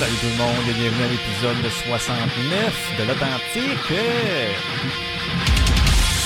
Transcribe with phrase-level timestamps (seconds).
[0.00, 4.00] Salut tout le monde et bienvenue à l'épisode 69 de l'Authentique.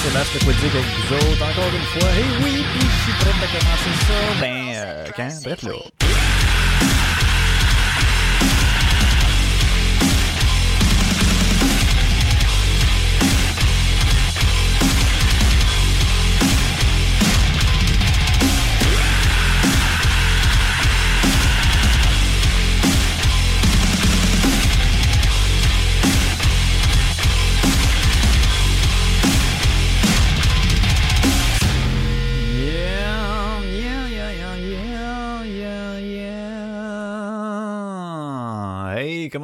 [0.01, 2.09] Sébastien Quiddick avec vous autres encore une fois.
[2.13, 4.41] Et oui, puis je suis prêt à commencer ça.
[4.41, 5.29] Ben, euh, quand?
[5.43, 6.04] Bref là.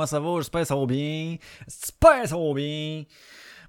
[0.00, 0.36] Comment ça va?
[0.38, 1.36] J'espère que ça va bien.
[1.68, 3.04] J'espère que ça va bien.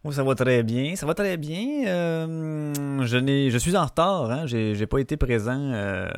[0.03, 0.95] Moi, ça va très bien.
[0.95, 1.85] Ça va très bien.
[1.87, 4.31] Euh, je, n'ai, je suis en retard.
[4.31, 4.45] Hein?
[4.45, 6.09] J'ai, j'ai pas été présent euh,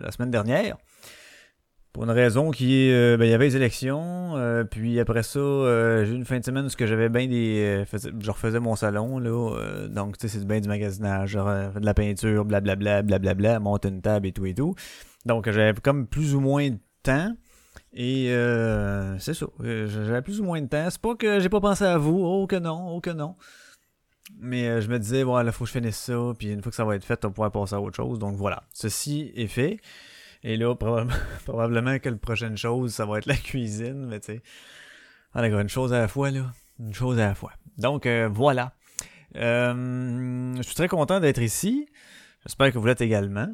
[0.00, 0.76] la semaine dernière.
[1.92, 4.34] Pour une raison qui est, euh, ben, il y avait les élections,
[4.70, 5.40] puis après ça,
[6.04, 7.86] j'ai eu une fin de semaine où que j'avais bien des,
[8.20, 11.94] je refaisais mon salon là, donc tu sais c'est bien du magasinage, genre, de la
[11.94, 14.74] peinture, blablabla, blablabla, monter une table et tout et tout.
[15.24, 17.32] Donc j'avais comme plus ou moins de temps.
[17.98, 20.86] Et euh, c'est ça, euh, j'avais plus ou moins de temps.
[20.90, 23.36] C'est pas que j'ai pas pensé à vous, oh que non, oh que non.
[24.38, 26.76] Mais euh, je me disais, voilà, faut que je finisse ça, puis une fois que
[26.76, 28.18] ça va être fait, on pouvoir passer à autre chose.
[28.18, 29.78] Donc voilà, ceci est fait.
[30.42, 31.14] Et là, probable-
[31.46, 34.42] probablement que la prochaine chose, ça va être la cuisine, mais tu sais.
[35.32, 36.52] Ah, d'accord, une chose à la fois, là.
[36.78, 37.52] Une chose à la fois.
[37.78, 38.74] Donc, euh, voilà.
[39.36, 41.88] Euh, je suis très content d'être ici.
[42.44, 43.48] J'espère que vous l'êtes également.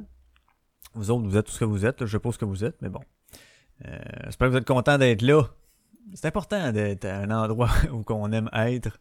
[0.94, 2.04] Vous autres, vous êtes tout ce que vous êtes.
[2.04, 3.00] Je sais pas ce que vous êtes, mais bon.
[3.86, 5.42] Euh, J'espère que vous êtes content d'être là.
[6.14, 8.98] C'est important d'être à un endroit où qu'on aime être.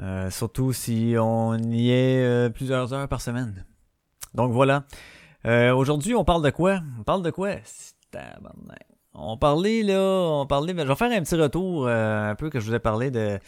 [0.00, 3.64] Euh, surtout si on y est euh, plusieurs heures par semaine.
[4.34, 4.84] Donc voilà.
[5.44, 6.80] Aujourd'hui, on parle de quoi?
[6.98, 7.50] On parle de quoi?
[9.14, 12.60] On parlait là, on parlait, ben, je vais faire un petit retour un peu que
[12.60, 13.38] je vous ai parlé de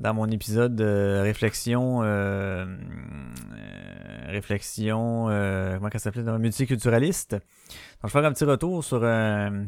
[0.00, 2.66] dans mon épisode de réflexion, euh, euh,
[4.28, 7.32] réflexion, euh, comment ça s'appelait, multiculturaliste.
[7.32, 7.40] Donc,
[8.04, 9.66] je vais faire un petit retour sur un,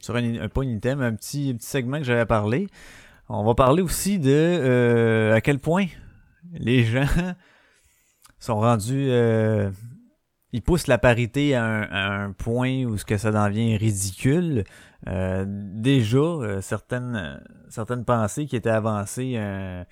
[0.00, 2.66] sur un, un- pas un item, un petit, petit segment que j'avais parlé.
[3.28, 5.86] On va parler aussi de euh, à quel point
[6.54, 7.04] les gens
[8.38, 9.70] sont rendus euh,
[10.54, 14.64] ils poussent la parité à un, à un point où ce que ça devient ridicule.
[15.06, 17.36] Euh, déjà, euh, certaines euh,
[17.68, 19.84] certaines pensées qui étaient avancées euh,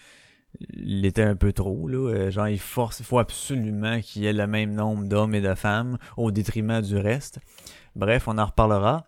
[0.70, 1.86] l'étaient un peu trop.
[1.86, 2.30] Là.
[2.30, 5.98] Genre, il force, faut absolument qu'il y ait le même nombre d'hommes et de femmes
[6.16, 7.38] au détriment du reste.
[7.94, 9.06] Bref, on en reparlera.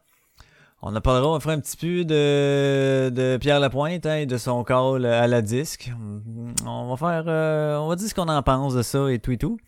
[0.81, 4.37] On en parlera, on fera un petit peu de, de Pierre Lapointe hein, et de
[4.37, 5.91] son call à la disque.
[6.65, 9.39] On va faire, on va dire ce qu'on en pense de ça et tout et
[9.39, 9.59] tout.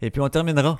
[0.00, 0.78] Et puis on terminera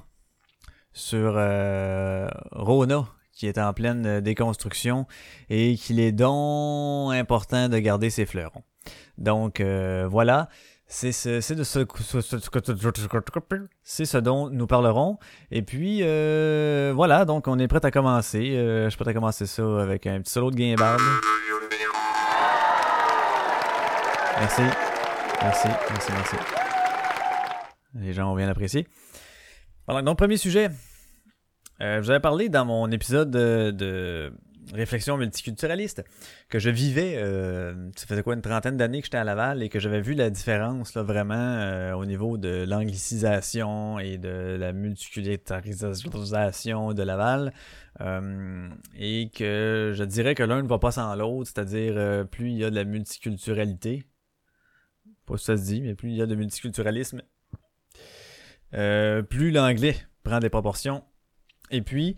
[0.95, 5.07] sur euh, Rona, qui est en pleine euh, déconstruction
[5.51, 8.63] et qu'il est donc important de garder ses fleurons.
[9.19, 10.49] Donc euh, voilà,
[10.87, 12.21] c'est ce, c'est ce, ce-
[14.19, 15.19] dont nous parlerons.
[15.51, 18.51] Et puis euh, voilà, donc on est prêt à commencer.
[18.55, 21.01] Je suis prêt à commencer ça avec un petit solo de guimbarde.
[24.41, 24.63] Merci,
[25.43, 26.37] merci, merci, merci.
[27.95, 28.87] Les gens ont bien apprécié.
[29.87, 30.69] Voilà, donc premier sujet.
[31.81, 34.33] Euh, je vous avais parlé dans mon épisode de, de
[34.73, 36.05] réflexion multiculturaliste
[36.49, 39.69] que je vivais, euh, ça faisait quoi, une trentaine d'années que j'étais à Laval et
[39.69, 44.73] que j'avais vu la différence là, vraiment euh, au niveau de l'anglicisation et de la
[44.73, 47.53] multiculturalisation de Laval.
[48.01, 52.51] Euh, et que je dirais que l'un ne va pas sans l'autre, c'est-à-dire euh, plus
[52.51, 54.05] il y a de la multiculturalité,
[55.27, 57.23] pas si ça se dit, mais plus il y a de multiculturalisme,
[58.75, 61.05] euh, plus l'anglais prend des proportions.
[61.75, 62.15] Et puis,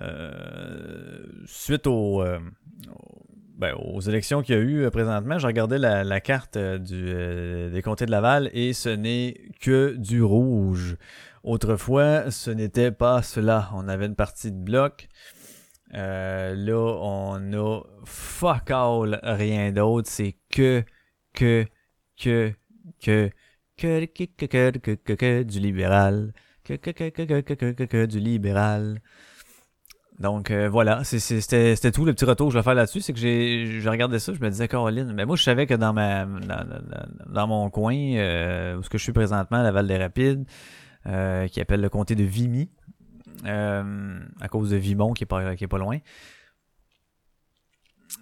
[0.00, 2.38] euh, suite au, euh,
[3.56, 7.70] ben, aux élections qu'il y a eu euh, présentement, je regardais la, carte euh, euh,
[7.70, 10.96] des comtés de Laval et ce n'est que du rouge.
[11.42, 13.70] Autrefois, ce n'était pas cela.
[13.74, 15.08] On avait une partie de bloc.
[15.94, 20.08] Euh, là, on a fuck all rien d'autre.
[20.10, 20.82] C'est que,
[21.34, 21.66] que,
[22.18, 22.52] que,
[23.00, 23.30] que,
[23.76, 24.46] que, que, que,
[24.78, 26.32] que, que, que du libéral
[26.64, 29.00] que, que, que, du libéral.
[30.18, 33.00] Donc euh, voilà, c'était tout le petit retour que je vais faire là-dessus.
[33.00, 35.92] C'est que j'ai regardé ça, je me disais, Caroline, mais moi je savais que dans
[35.92, 36.64] ma dans,
[37.26, 40.44] dans mon coin, euh, où ce que je suis présentement, la Val des Rapides,
[41.06, 42.70] euh, qui appelle le comté de Vimy,
[43.44, 45.98] euh, à cause de Vimont qui est pas, qui est pas loin.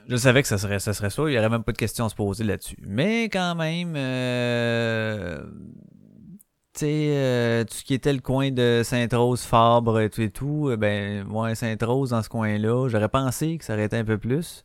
[0.09, 1.23] Je savais que ça serait ça, serait ça.
[1.23, 2.79] il n'y aurait même pas de questions à se poser là-dessus.
[2.87, 5.45] Mais quand même, euh,
[6.75, 10.75] tu sais, tout ce qui était le coin de Sainte-Rose, Fabre et tout et tout,
[10.79, 14.65] ben, moi, Sainte-Rose dans ce coin-là, j'aurais pensé que ça aurait été un peu plus.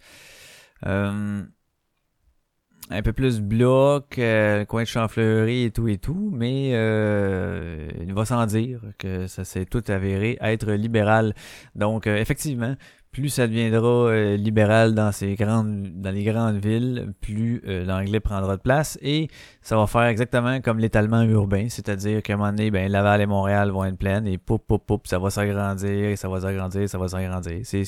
[0.85, 1.43] Euh,
[2.89, 8.13] un peu plus bloc, euh, coin de Champfleury et tout et tout, mais euh, il
[8.13, 11.33] va sans dire que ça s'est tout avéré être libéral.
[11.75, 12.75] Donc euh, effectivement,
[13.11, 18.61] plus ça deviendra libéral dans ces grandes dans les grandes villes, plus l'anglais prendra de
[18.61, 19.27] place et
[19.61, 23.25] ça va faire exactement comme l'étalement urbain, c'est-à-dire qu'à un moment donné, ben, Laval et
[23.25, 26.97] Montréal vont être pleines et poup poup poup, ça va s'agrandir, ça va s'agrandir, ça
[26.97, 27.61] va s'agrandir.
[27.63, 27.83] C'est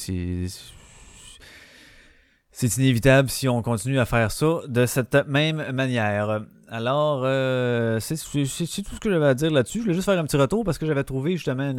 [2.51, 6.41] c'est inévitable si on continue à faire ça de cette même manière.
[6.67, 9.77] Alors, euh, c'est tout ce que j'avais à dire là-dessus.
[9.77, 11.73] Je voulais juste faire un petit retour parce que j'avais trouvé justement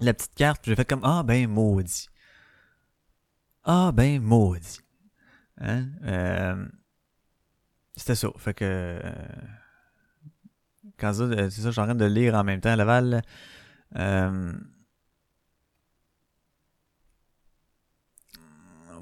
[0.00, 0.62] la petite carte.
[0.66, 2.06] J'ai fait comme Ah ben maudit.
[3.64, 4.80] Ah ben maudit.
[5.58, 5.86] Hein?
[6.04, 6.66] Euh,
[7.96, 8.28] c'était ça.
[8.38, 8.64] Fait que.
[8.64, 9.12] Euh,
[10.98, 12.74] quand ça, c'est ça, je suis en train de lire en même temps.
[12.76, 13.22] Laval.
[13.96, 14.52] Euh,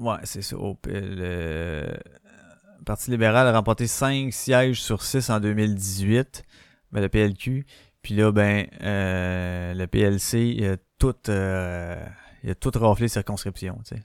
[0.00, 0.56] Ouais, c'est ça.
[0.86, 1.86] Le
[2.86, 6.42] Parti libéral a remporté 5 sièges sur 6 en 2018,
[6.90, 7.66] ben, le PLQ.
[8.00, 12.02] Puis là, ben, euh, le PLC, il a tout, euh,
[12.42, 14.02] il a tout raflé circonscription, tu sais.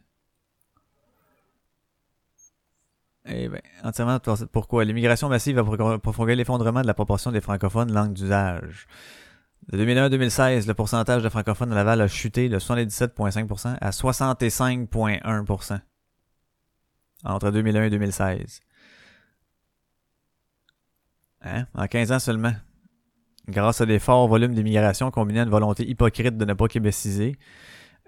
[3.27, 4.19] Eh bien, entièrement
[4.51, 4.85] pourquoi?
[4.85, 8.87] L'immigration massive va provoquer l'effondrement de la proportion des francophones langue d'usage.
[9.71, 13.89] De 2001 à 2016, le pourcentage de francophones à Laval a chuté de 77,5% à
[13.89, 15.79] 65,1%
[17.23, 18.59] entre 2001 et 2016.
[21.41, 21.65] Hein?
[21.73, 22.53] En 15 ans seulement.
[23.47, 27.37] Grâce à des forts volumes d'immigration combinés à une volonté hypocrite de ne pas québéciser,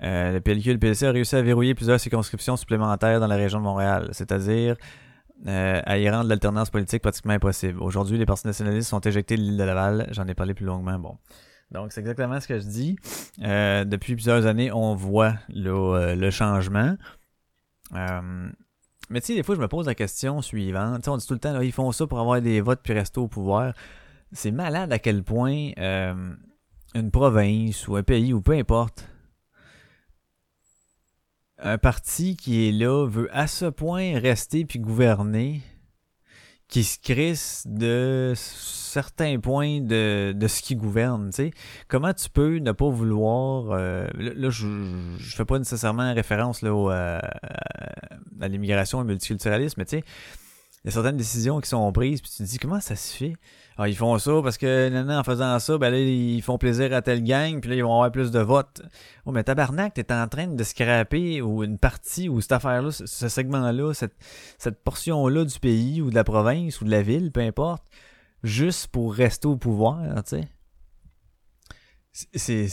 [0.04, 3.36] euh, le PLQ et le PLC a réussi à verrouiller plusieurs circonscriptions supplémentaires dans la
[3.36, 4.78] région de Montréal, c'est-à-dire
[5.46, 7.82] euh, à y rendre l'alternance politique pratiquement impossible.
[7.82, 10.08] Aujourd'hui, les partis nationalistes sont éjectés de l'île de Laval.
[10.12, 10.98] J'en ai parlé plus longuement.
[10.98, 11.18] Bon.
[11.72, 12.96] Donc, c'est exactement ce que je dis.
[13.44, 16.96] Euh, depuis plusieurs années, on voit le, euh, changement.
[17.92, 21.08] Mais tu sais, des fois, je me pose la question suivante.
[21.08, 23.28] on dit tout le temps, ils font ça pour avoir des votes puis rester au
[23.28, 23.74] pouvoir.
[24.34, 25.72] C'est malade à quel point
[26.94, 29.08] une province ou un pays ou peu importe,
[31.60, 35.62] un parti qui est là veut à ce point rester puis gouverner
[36.68, 41.52] qui se crisse de certains points de, de ce qui gouverne, tu sais.
[41.88, 43.72] Comment tu peux ne pas vouloir...
[43.72, 44.68] Euh, là, je,
[45.18, 47.20] je fais pas nécessairement référence là, au, euh,
[48.42, 50.04] à l'immigration et au multiculturalisme, mais tu sais,
[50.88, 53.34] y a certaines décisions qui sont prises, puis tu te dis, comment ça se fait?
[53.78, 57.02] Ah, ils font ça parce que en faisant ça, ben là, ils font plaisir à
[57.02, 58.82] telle gang, puis là, ils vont avoir plus de votes.
[59.26, 63.28] Oh, mais tabarnak, t'es en train de scraper ou une partie ou cette affaire-là, ce,
[63.28, 64.16] segment-là, cette,
[64.58, 67.84] cette portion-là du pays ou de la province ou de la ville, peu importe,
[68.44, 70.48] juste pour rester au pouvoir, tu sais.
[72.34, 72.68] C'est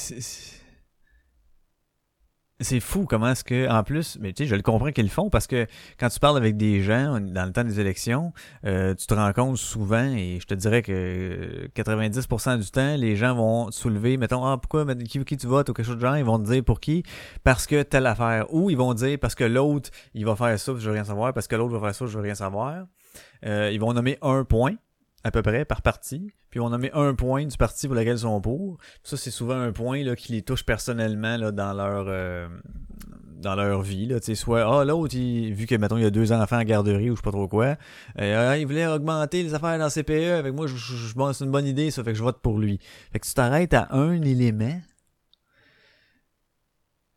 [2.60, 5.10] c'est fou comment est-ce que, en plus, mais tu sais, je le comprends qu'ils le
[5.10, 5.66] font parce que
[5.98, 8.32] quand tu parles avec des gens dans le temps des élections,
[8.64, 13.16] euh, tu te rends compte souvent, et je te dirais que 90% du temps, les
[13.16, 16.16] gens vont soulever, mettons, ah, pourquoi, qui, qui tu votes ou quelque chose de genre,
[16.16, 17.02] ils vont te dire pour qui,
[17.42, 20.72] parce que telle affaire, ou ils vont dire parce que l'autre, il va faire ça,
[20.78, 22.86] je veux rien savoir, parce que l'autre va faire ça, je veux rien savoir.
[23.46, 24.74] Euh, ils vont nommer un point,
[25.24, 26.30] à peu près par parti.
[26.50, 28.78] Puis on a mis un point du parti pour lequel ils sont pour.
[29.02, 32.46] Ça, c'est souvent un point là, qui les touche personnellement là, dans leur euh,
[33.40, 34.06] dans leur vie.
[34.06, 34.20] Là.
[34.20, 37.16] sais soit Ah, l'autre, vu que mettons il y a deux enfants en garderie ou
[37.16, 37.76] je sais pas trop quoi,
[38.20, 40.38] euh, il voulait augmenter les affaires dans CPE.
[40.38, 42.78] Avec moi, je, je, c'est une bonne idée, ça fait que je vote pour lui.
[43.12, 44.80] Fait que tu t'arrêtes à un élément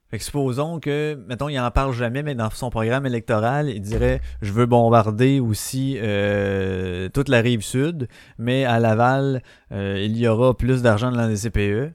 [0.10, 3.82] fait que supposons que, mettons, il en parle jamais, mais dans son programme électoral, il
[3.82, 10.18] dirait je veux bombarder aussi euh, toute la rive sud, mais à Laval, euh, il
[10.18, 11.94] y aura plus d'argent dans les CPE.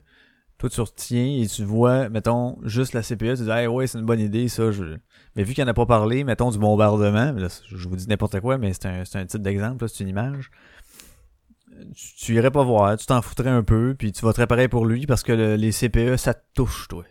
[0.59, 3.97] Toi, tu retiens et tu vois, mettons, juste la CPE, tu dis hey, ouais, c'est
[3.97, 4.71] une bonne idée, ça.
[4.71, 4.83] Je...
[5.35, 8.59] Mais vu qu'il n'en a pas parlé, mettons du bombardement, je vous dis n'importe quoi,
[8.59, 10.51] mais c'est un, un type d'exemple, c'est une image.
[11.95, 14.85] Tu, tu, irais pas voir, tu t'en foutrais un peu, puis tu voterais pareil pour
[14.85, 17.03] lui parce que les CPE, ça te touche, toi.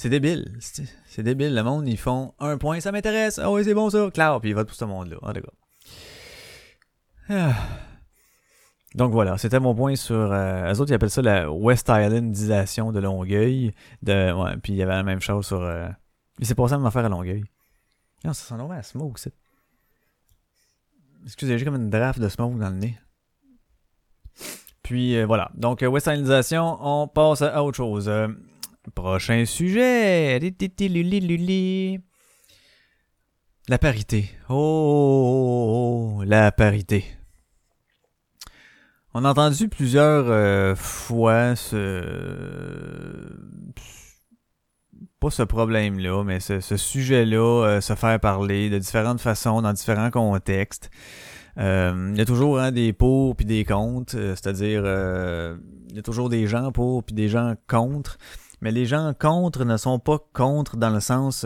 [0.00, 0.56] C'est débile.
[0.60, 1.54] C'est débile.
[1.54, 3.38] Le monde, ils font un point, ça m'intéresse.
[3.38, 4.10] Ah oui, c'est bon ça.
[4.10, 5.18] Claire, puis ils votent pour ce monde-là.
[5.20, 5.52] En tout cas.
[7.28, 7.54] Ah.
[8.94, 10.32] Donc voilà, c'était mon point sur.
[10.32, 13.74] Euh, eux autres, ils appellent ça la West Islandisation de Longueuil.
[14.02, 15.60] Puis il y avait la même chose sur.
[15.60, 15.90] Euh,
[16.38, 17.44] il s'est passé la même affaire à Longueuil.
[18.24, 19.34] Non, ça sent à smoke, c'est.
[21.26, 22.98] Excusez, j'ai comme une draft de smoke dans le nez.
[24.82, 25.50] Puis euh, voilà.
[25.56, 28.10] Donc, West Islandisation, on passe à autre chose.
[28.94, 30.38] Prochain sujet.
[33.68, 34.30] La parité.
[34.48, 37.04] Oh, la parité.
[39.12, 42.02] On a entendu plusieurs euh, fois ce...
[45.20, 50.10] Pas ce problème-là, mais ce, sujet-là, euh, se faire parler de différentes façons, dans différents
[50.10, 50.90] contextes.
[51.58, 54.82] Euh, il y a toujours hein, des pour puis des contre, c'est-à-dire
[55.90, 58.16] il y a toujours des gens pour puis des gens contre.
[58.60, 61.44] Mais les gens contre ne sont pas contre dans le sens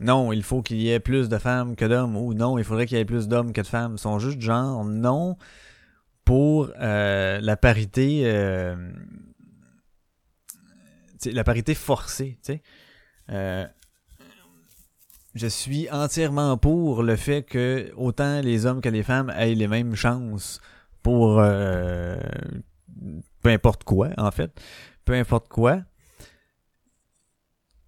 [0.00, 2.86] non, il faut qu'il y ait plus de femmes que d'hommes ou non, il faudrait
[2.86, 3.94] qu'il y ait plus d'hommes que de femmes.
[3.96, 5.36] Ils sont juste genre non
[6.24, 8.74] pour euh, la parité euh,
[11.26, 12.62] la parité forcée, tu sais.
[13.30, 13.66] Euh,
[15.34, 19.68] je suis entièrement pour le fait que autant les hommes que les femmes aient les
[19.68, 20.60] mêmes chances
[21.02, 22.18] pour peu
[23.50, 24.60] importe quoi, en fait.
[25.04, 25.82] Peu importe quoi.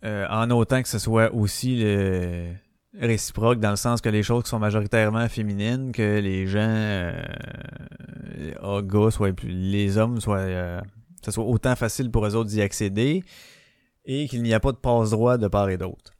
[0.06, 2.54] En autant que ce soit aussi le
[3.00, 7.22] réciproque dans le sens que les choses qui sont majoritairement féminines, que les gens euh,
[8.62, 10.80] euh gars, soit les hommes soient euh,
[11.22, 13.24] ça soit autant facile pour eux autres d'y accéder
[14.04, 16.12] et qu'il n'y a pas de passe-droit de part et d'autre.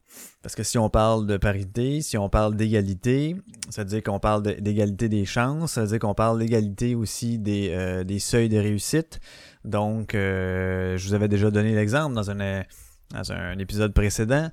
[0.43, 3.37] Parce que si on parle de parité, si on parle d'égalité,
[3.69, 7.39] ça veut dire qu'on parle d'égalité des chances, ça veut dire qu'on parle d'égalité aussi
[7.39, 9.21] des, euh, des seuils de réussite.
[9.65, 12.63] Donc, je vous avais déjà donné l'exemple dans un,
[13.11, 14.51] dans un épisode précédent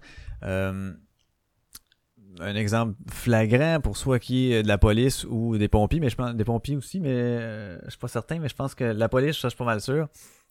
[2.39, 6.15] un exemple flagrant pour soit qui est de la police ou des pompiers, mais je
[6.15, 9.09] pense des pompiers aussi, mais euh, je suis pas certain, mais je pense que la
[9.09, 10.07] police, je suis pas mal sûr.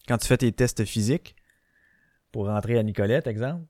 [0.06, 1.36] Quand tu fais tes tests physiques
[2.30, 3.64] pour rentrer à Nicolette, exemple,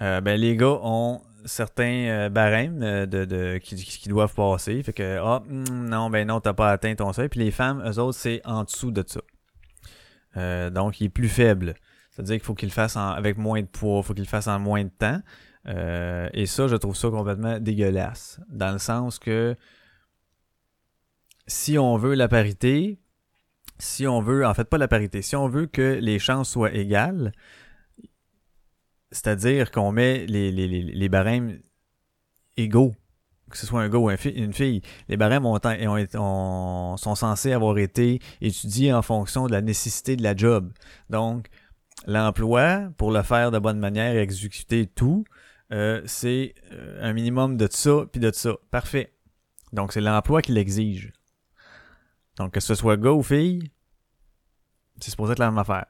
[0.00, 4.82] euh, ben les gars ont certains euh, barèmes de, de qui, qui, doivent passer.
[4.82, 7.28] Fait que ah hmm, non, ben non, t'as pas atteint ton seuil.
[7.28, 10.70] Puis les femmes, eux autres, c'est en dessous de ça.
[10.70, 11.74] donc il est plus faible.
[12.18, 14.48] C'est-à-dire qu'il faut qu'il le fasse avec moins de poids, il faut qu'il le fasse
[14.48, 15.20] en moins de temps.
[15.68, 18.40] Euh, et ça, je trouve ça complètement dégueulasse.
[18.48, 19.54] Dans le sens que
[21.46, 22.98] si on veut la parité,
[23.78, 26.74] si on veut, en fait pas la parité, si on veut que les chances soient
[26.74, 27.30] égales,
[29.12, 31.60] c'est-à-dire qu'on met les, les, les, barèmes
[32.56, 32.96] égaux,
[33.48, 38.18] que ce soit un gars ou une fille, les barèmes ont, sont censés avoir été
[38.40, 40.72] étudiés en fonction de la nécessité de la job.
[41.10, 41.48] Donc,
[42.06, 45.24] l'emploi, pour le faire de bonne manière et exécuter tout,
[45.72, 48.54] euh, c'est euh, un minimum de ça puis de ça.
[48.70, 49.12] Parfait.
[49.72, 51.12] Donc c'est l'emploi qui l'exige.
[52.36, 53.70] Donc que ce soit gars ou fille,
[55.00, 55.86] c'est supposé être la même affaire.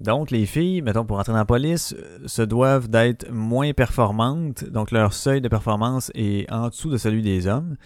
[0.00, 4.64] Donc les filles, mettons pour entrer dans la police, euh, se doivent d'être moins performantes.
[4.64, 7.76] Donc leur seuil de performance est en dessous de celui des hommes.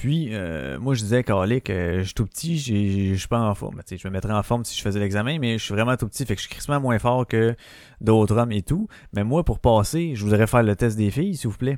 [0.00, 3.54] Puis, euh, moi, je disais, Carlic, que je suis tout petit, je suis pas en
[3.54, 3.82] forme.
[3.86, 6.24] je me mettrais en forme si je faisais l'examen, mais je suis vraiment tout petit,
[6.24, 7.54] fait que je suis crissement moins fort que
[8.00, 8.88] d'autres hommes et tout.
[9.12, 11.76] Mais moi, pour passer, je voudrais faire le test des filles, s'il vous plaît.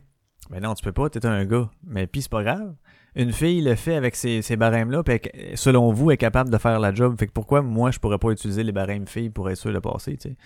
[0.50, 1.68] Mais non, tu peux pas, t'es un gars.
[1.84, 2.76] Mais puis, c'est pas grave.
[3.16, 5.18] Une fille le fait avec ces, ces barèmes-là, puis
[5.56, 7.16] selon vous, est capable de faire la job.
[7.18, 9.80] Fait que pourquoi moi, je pourrais pas utiliser les barèmes filles pour être sûr de
[9.80, 10.36] passer, tu sais?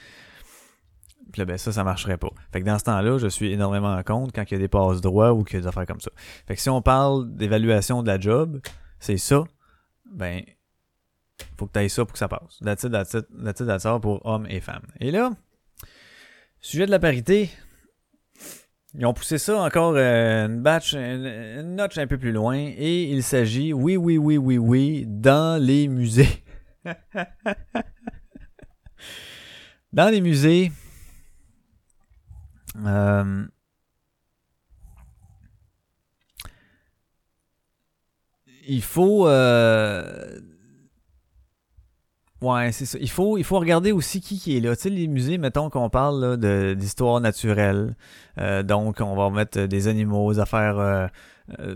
[1.36, 2.30] Puis ben ça, ça marcherait pas.
[2.50, 4.68] Fait que dans ce temps-là, je suis énormément en compte quand il y a des
[4.68, 6.10] passes droits ou qu'il y a des affaires comme ça.
[6.46, 8.58] Fait que si on parle d'évaluation de la job,
[9.00, 9.44] c'est ça,
[10.10, 10.42] ben,
[11.58, 12.58] faut que tu ailles ça pour que ça passe.
[12.64, 14.86] That's it, that's pour hommes et femmes.
[14.98, 15.30] Et là,
[16.58, 17.50] sujet de la parité,
[18.94, 23.02] ils ont poussé ça encore euh, une batch, une notch un peu plus loin, et
[23.10, 26.42] il s'agit, oui, oui, oui, oui, oui, dans les musées.
[29.92, 30.72] dans les musées,
[32.84, 33.46] euh,
[38.68, 39.28] il faut.
[39.28, 40.40] Euh,
[42.42, 42.98] ouais, c'est ça.
[43.00, 44.74] Il faut, il faut regarder aussi qui, qui est là.
[44.76, 46.36] Tu sais, les musées, mettons qu'on parle
[46.76, 47.96] d'histoire naturelle.
[48.38, 51.10] Euh, donc, on va mettre des animaux, des affaires.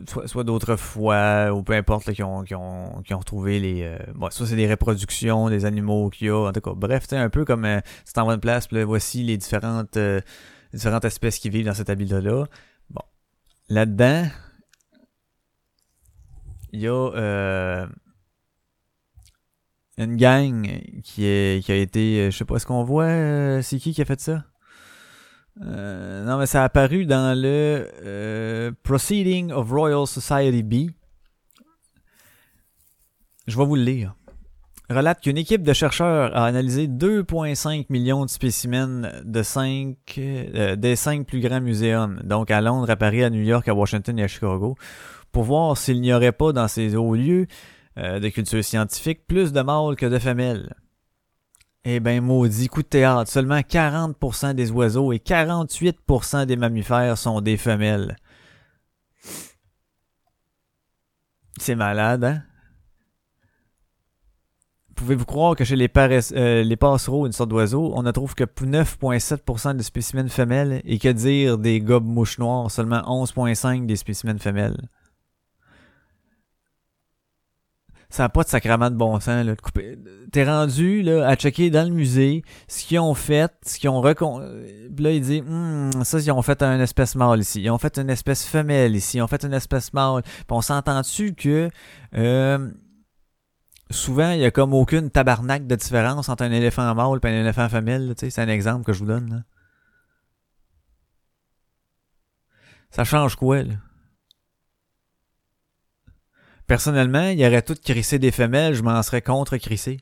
[0.09, 3.97] soit, soit d'autrefois, ou peu importe, qui, ont, qui, ont, qui ont retrouvé les...
[4.17, 6.61] bon, soit c'est des reproductions des animaux qu'il y a, en tout
[7.07, 7.65] tu un peu comme
[8.21, 9.97] en bonne place, puis voici les différentes
[10.73, 12.47] différentes espèces qui vivent dans cet habitat-là.
[12.91, 13.03] Bon.
[13.69, 14.27] Là-dedans,
[16.73, 17.87] il y a euh,
[19.99, 22.31] une gang qui, est, qui a été.
[22.31, 24.45] Je sais pas, est-ce qu'on voit euh, c'est qui qui a fait ça?
[25.63, 30.91] Euh, non, mais ça a apparu dans le Proceeding of Royal Society B.
[33.47, 34.15] Je vais vous le lire
[34.91, 40.97] relate qu'une équipe de chercheurs a analysé 2,5 millions de spécimens de 5, euh, des
[40.97, 44.25] cinq plus grands muséums, donc à Londres, à Paris, à New York, à Washington et
[44.25, 44.77] à Chicago,
[45.33, 47.47] pour voir s'il n'y aurait pas dans ces hauts lieux
[47.99, 50.75] euh, de culture scientifique plus de mâles que de femelles.
[51.85, 57.41] Eh ben maudit coup de théâtre, seulement 40% des oiseaux et 48% des mammifères sont
[57.41, 58.17] des femelles.
[61.59, 62.43] C'est malade, hein?
[65.01, 68.45] Pouvez-vous croire que chez les, euh, les passereaux, une sorte d'oiseau, on ne trouve que
[68.45, 74.37] 9,7% de spécimens femelles et que dire des gobes mouches noires, seulement 11,5% des spécimens
[74.37, 74.77] femelles?
[78.11, 79.47] ça n'a pas de sacrement de bon sens.
[79.47, 79.55] Là.
[80.33, 84.03] T'es rendu là, à checker dans le musée ce qu'ils ont fait, ce qu'ils ont
[84.03, 84.41] recon...
[84.41, 87.63] Là, il dit hum, ça, ils ont fait un espèce mâle ici.
[87.63, 89.17] Ils ont fait une espèce femelle ici.
[89.17, 90.23] Ils ont fait une espèce mâle.
[90.23, 91.71] Puis on s'entend-tu que
[92.17, 92.69] euh,
[93.91, 97.41] souvent, il y a comme aucune tabarnak de différence entre un éléphant mâle et un
[97.41, 98.15] éléphant femelle.
[98.17, 99.45] C'est un exemple que je vous donne.
[102.91, 103.75] Ça change quoi, là?
[106.67, 109.99] Personnellement, il y aurait tout crissé des femelles, je m'en serais contre crissé.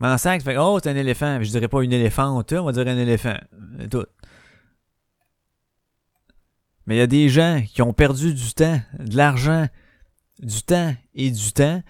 [0.00, 1.40] M'en sac, fait oh, c'est un éléphant.
[1.42, 3.36] Je dirais pas une éléphante, on va dire un éléphant.
[3.88, 4.04] tout.
[6.86, 9.68] Mais il y a des gens qui ont perdu du temps, de l'argent,
[10.40, 11.82] du temps et du temps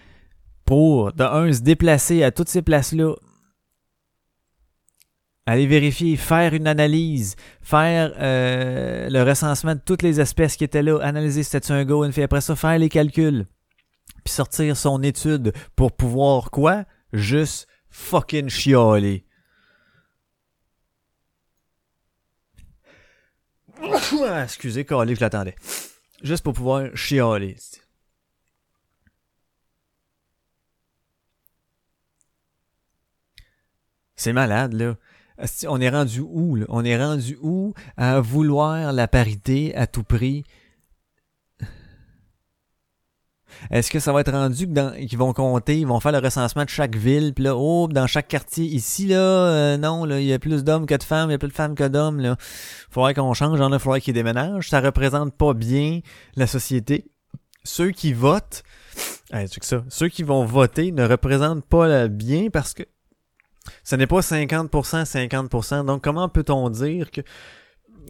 [0.67, 3.15] pour, de un, se déplacer à toutes ces places-là,
[5.45, 10.83] aller vérifier, faire une analyse, faire euh, le recensement de toutes les espèces qui étaient
[10.83, 13.47] là, analyser si c'était un go, une fille, après ça, faire les calculs,
[14.25, 16.83] puis sortir son étude pour pouvoir quoi?
[17.13, 19.25] Juste fucking chialer.
[24.43, 25.55] Excusez, calé, je l'attendais.
[26.21, 27.55] Juste pour pouvoir chialer.
[34.17, 34.95] C'est malade, là
[35.67, 36.65] on est rendu où, là?
[36.69, 40.43] On est rendu où à vouloir la parité à tout prix?
[43.71, 44.67] Est-ce que ça va être rendu
[45.07, 48.05] qu'ils vont compter, ils vont faire le recensement de chaque ville, puis là, oh, dans
[48.05, 51.29] chaque quartier, ici, là, euh, non, là, il y a plus d'hommes que de femmes,
[51.29, 52.35] il y a plus de femmes que d'hommes, là.
[52.91, 54.69] Faudrait qu'on change, genre, il faudrait qu'ils déménagent.
[54.69, 56.01] Ça représente pas bien
[56.35, 57.05] la société.
[57.63, 58.63] Ceux qui votent,
[59.31, 62.83] que ça, ceux qui vont voter ne représentent pas bien parce que
[63.83, 64.69] ce n'est pas 50%,
[65.05, 65.85] 50%.
[65.85, 67.21] Donc, comment peut-on dire que,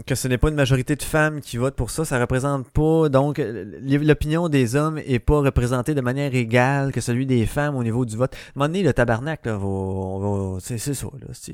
[0.05, 2.05] que ce n'est pas une majorité de femmes qui votent pour ça?
[2.05, 7.25] Ça représente pas, donc, l'opinion des hommes est pas représentée de manière égale que celui
[7.25, 8.35] des femmes au niveau du vote.
[8.59, 11.53] À un le tabarnak, là, c'est, ça, là.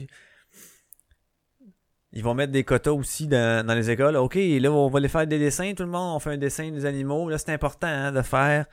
[2.15, 4.15] Ils vont mettre des quotas aussi dans, dans les écoles.
[4.17, 6.69] OK, là, on va les faire des dessins, tout le monde, on fait un dessin
[6.69, 7.27] des animaux.
[7.27, 8.67] Là, c'est important hein, de faire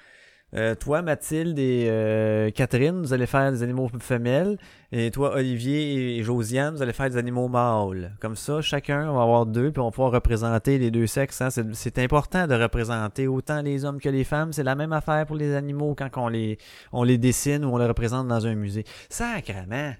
[0.54, 4.58] euh, toi, Mathilde et euh, Catherine, vous allez faire des animaux femelles.
[4.90, 8.16] Et toi, Olivier et Josiane, vous allez faire des animaux mâles.
[8.20, 11.40] Comme ça, chacun va avoir deux, puis on va pouvoir représenter les deux sexes.
[11.40, 11.50] Hein.
[11.72, 14.52] C'est important de représenter autant les hommes que les femmes.
[14.52, 16.58] C'est la même affaire pour les animaux quand on les,
[16.92, 18.84] on les dessine ou on les représente dans un musée.
[19.08, 19.94] Sacrement!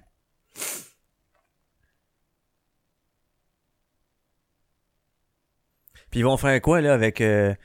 [6.11, 7.55] Puis ils vont faire quoi là avec euh,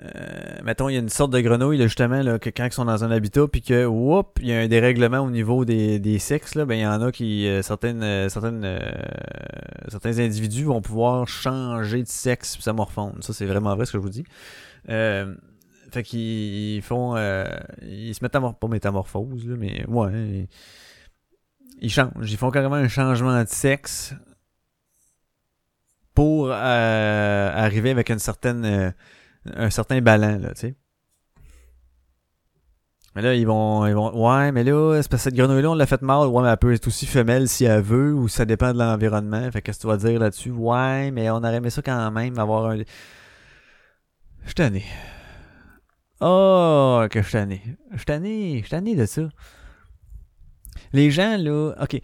[0.00, 2.72] euh, mettons, il y a une sorte de grenouille, là, justement, là, que quand ils
[2.72, 5.98] sont dans un habitat, puis que, whoop, il y a un dérèglement au niveau des,
[5.98, 8.78] des sexes, là, ben, il y en a qui, euh, certaines, euh, certaines, euh,
[9.88, 13.24] certains individus vont pouvoir changer de sexe puis ça morphonde.
[13.24, 14.24] Ça, c'est vraiment vrai ce que je vous dis.
[14.86, 17.16] fait qu'ils font,
[17.82, 20.48] ils se mettent à pas métamorphose, là, mais ouais, ils,
[21.80, 22.30] ils changent.
[22.30, 24.14] Ils font carrément un changement de sexe
[26.14, 28.94] pour arriver avec une certaine
[29.56, 30.76] un certain ballon, là, tu sais.
[33.14, 35.74] Mais là, ils vont, ils vont, ouais, mais là, c'est parce que cette grenouille-là, on
[35.74, 36.28] l'a fait mal.
[36.28, 39.50] Ouais, mais elle peut être aussi femelle si elle veut, ou ça dépend de l'environnement.
[39.50, 40.50] Fait qu'est-ce que tu vas dire là-dessus?
[40.50, 42.78] Ouais, mais on aurait aimé ça quand même, avoir un...
[44.44, 44.84] Je tanné.
[46.20, 47.62] Oh, que je tanné.
[47.92, 49.22] Je tanné, je tanné de ça.
[50.92, 52.00] Les gens, là, ok,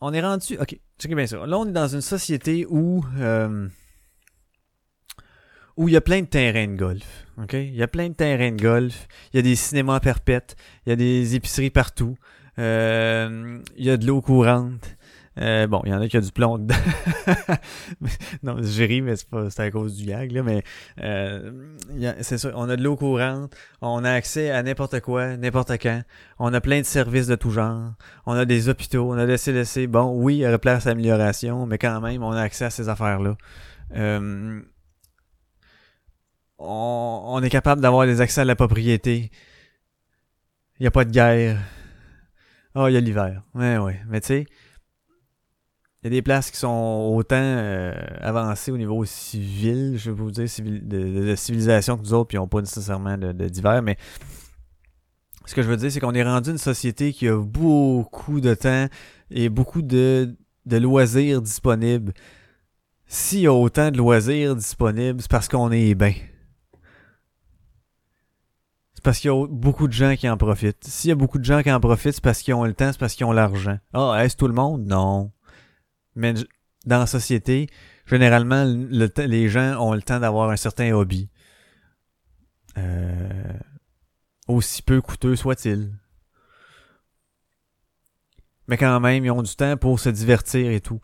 [0.00, 1.44] on est rendu, ok, checkez bien ça.
[1.44, 3.04] Là, on est dans une société où...
[3.18, 3.68] Euh,
[5.76, 7.26] où il y a plein de terrains de golf.
[7.42, 7.54] OK?
[7.54, 9.06] Il y a plein de terrains de golf.
[9.32, 10.56] Il y a des cinémas perpètes.
[10.86, 12.16] Il y a des épiceries partout.
[12.58, 14.96] Euh, il y a de l'eau courante.
[15.40, 16.74] Euh, bon, il y en a qui a du plomb dedans.
[18.42, 20.62] non, j'ai ri, mais c'est à cause du gag, là, mais
[21.00, 21.74] euh,
[22.20, 26.02] c'est ça, on a de l'eau courante, on a accès à n'importe quoi, n'importe quand,
[26.38, 27.92] on a plein de services de tout genre,
[28.26, 30.90] on a des hôpitaux, on a des CDC, bon, oui, il y a place à
[30.90, 33.38] amélioration, mais quand même, on a accès à ces affaires-là.
[33.96, 34.60] Euh,
[36.62, 39.30] on, est capable d'avoir des accès à la propriété.
[40.78, 41.58] Il n'y a pas de guerre.
[42.74, 43.42] Oh, il y a l'hiver.
[43.54, 44.00] Ouais, ouais.
[44.08, 44.46] Mais tu sais,
[46.02, 50.16] il y a des places qui sont autant euh, avancées au niveau civil, je vais
[50.16, 53.96] vous dire, de, civilisation que nous autres, puis n'ont pas nécessairement de, d'hiver, mais
[55.44, 58.54] ce que je veux dire, c'est qu'on est rendu une société qui a beaucoup de
[58.54, 58.86] temps
[59.30, 60.34] et beaucoup de,
[60.66, 62.12] de loisirs disponibles.
[63.06, 66.14] S'il y a autant de loisirs disponibles, c'est parce qu'on est bien.
[69.02, 70.84] Parce qu'il y a beaucoup de gens qui en profitent.
[70.84, 72.92] S'il y a beaucoup de gens qui en profitent, c'est parce qu'ils ont le temps,
[72.92, 73.78] c'est parce qu'ils ont l'argent.
[73.92, 74.86] Ah, est-ce tout le monde?
[74.86, 75.32] Non.
[76.14, 76.34] Mais
[76.86, 77.68] dans la société,
[78.06, 81.28] généralement, les gens ont le temps d'avoir un certain hobby.
[82.78, 83.52] Euh,
[84.48, 85.98] aussi peu coûteux soit-il.
[88.68, 91.00] Mais quand même, ils ont du temps pour se divertir et tout.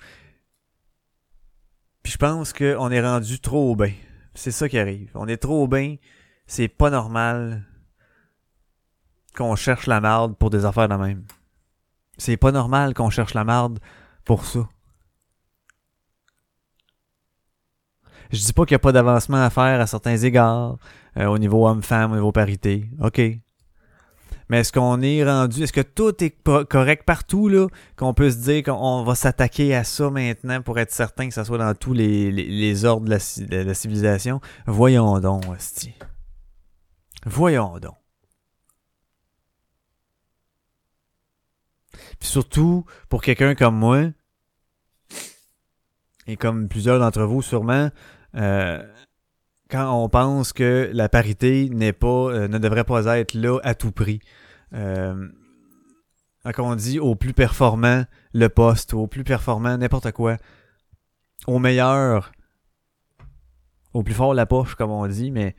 [2.03, 3.93] Puis je pense qu'on est rendu trop bien.
[4.35, 5.11] C'est ça qui arrive.
[5.15, 5.97] On est trop bien.
[6.47, 7.68] C'est pas normal
[9.39, 11.23] qu'on cherche la marde pour des affaires de même.
[12.19, 13.79] C'est pas normal qu'on cherche la marde
[14.25, 14.69] pour ça.
[18.31, 20.77] Je dis pas qu'il n'y a pas d'avancement à faire à certains égards,
[21.17, 22.91] euh, au niveau homme-femme, au niveau parité.
[23.01, 23.21] OK.
[24.51, 26.35] Mais est-ce qu'on est rendu, est-ce que tout est
[26.69, 30.91] correct partout, là, qu'on peut se dire qu'on va s'attaquer à ça maintenant pour être
[30.91, 34.41] certain que ça soit dans tous les, ordres de la, de la, civilisation?
[34.67, 35.95] Voyons donc, hostie.
[37.27, 37.95] Voyons donc.
[42.19, 44.07] Puis surtout, pour quelqu'un comme moi,
[46.27, 47.91] et comme plusieurs d'entre vous sûrement,
[48.35, 48.83] euh,
[49.71, 53.75] quand on pense que la parité n'est pas, euh, ne devrait pas être là à
[53.75, 54.21] tout prix.
[54.73, 55.29] Euh,
[56.55, 60.37] quand on dit au plus performant le poste, au plus performant n'importe quoi,
[61.47, 62.33] au meilleur,
[63.93, 65.57] au plus fort la poche, comme on dit, mais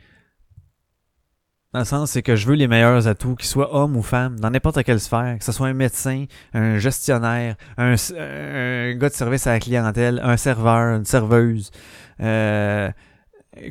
[1.72, 4.40] dans le sens, c'est que je veux les meilleurs atouts, qu'ils soient hommes ou femmes,
[4.40, 9.46] dans n'importe quelle sphère, que ce soit un médecin, un gestionnaire, un, gars de service
[9.46, 11.70] à la clientèle, un serveur, une serveuse,
[12.22, 12.90] euh,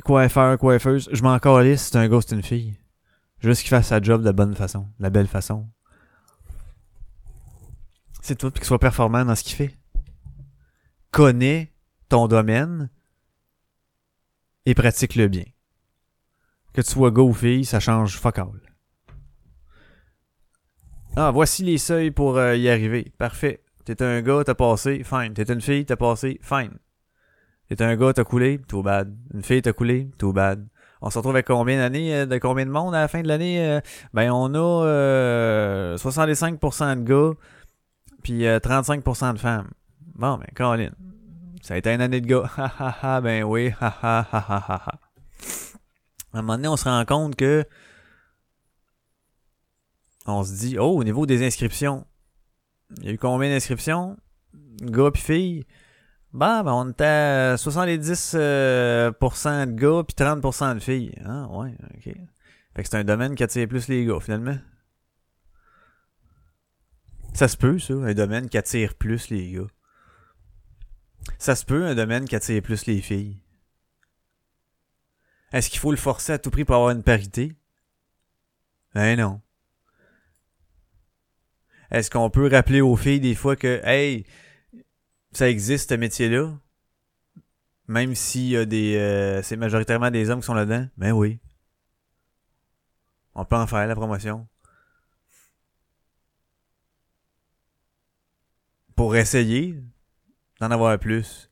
[0.05, 2.77] coiffeur, coiffeuse, je m'en calisse, c'est un gars, c'est une fille.
[3.39, 5.67] Juste qu'il fasse sa job de la bonne façon, de la belle façon.
[8.21, 9.77] C'est tout, puis qu'il soit performant dans ce qu'il fait.
[11.11, 11.73] Connais
[12.07, 12.89] ton domaine
[14.65, 15.43] et pratique-le bien.
[16.73, 18.39] Que tu sois gars ou fille, ça change fuck.
[21.15, 23.11] Ah, voici les seuils pour euh, y arriver.
[23.17, 23.63] Parfait.
[23.85, 25.33] T'es un gars, t'as passé, fine.
[25.33, 26.77] T'es une fille, t'as passé, fine.
[27.67, 29.15] T'es un gars, t'as coulé, too bad.
[29.33, 30.67] Une fille, t'as coulé, too bad.
[31.01, 33.27] On se retrouve avec combien d'années, euh, de combien de monde à la fin de
[33.27, 33.65] l'année?
[33.65, 33.81] Euh?
[34.13, 37.33] ben, on a 65% de gars,
[38.21, 39.69] puis 35% de femmes.
[40.15, 40.93] Bon, ben, Caroline,
[41.61, 42.49] ça a été une année de gars.
[42.57, 45.08] Ha ha ha, ben oui, ha ha ha ha ha.
[46.33, 47.65] À un moment donné, on se rend compte que
[50.25, 52.05] on se dit, oh, au niveau des inscriptions,
[52.97, 54.17] il y a eu combien d'inscriptions?
[54.81, 55.65] Gars puis filles?
[56.33, 61.15] Bah, ben, on était à 70% euh, de gars puis 30% de filles.
[61.25, 62.13] Ah, ouais, ok.
[62.75, 64.57] Fait que c'est un domaine qui attire plus les gars, finalement.
[67.33, 69.67] Ça se peut, ça, un domaine qui attire plus les gars.
[71.37, 73.41] Ça se peut, un domaine qui attire plus les filles.
[75.51, 77.55] Est-ce qu'il faut le forcer à tout prix pour avoir une parité?
[78.93, 79.41] Ben non.
[81.91, 84.25] Est-ce qu'on peut rappeler aux filles des fois que, hey,
[85.31, 86.55] ça existe ce métier-là?
[87.87, 88.97] Même s'il y a des.
[88.97, 90.87] Euh, c'est majoritairement des hommes qui sont là-dedans?
[90.97, 91.39] Ben oui.
[93.33, 94.47] On peut en faire la promotion.
[98.95, 99.81] Pour essayer
[100.59, 101.48] d'en avoir plus.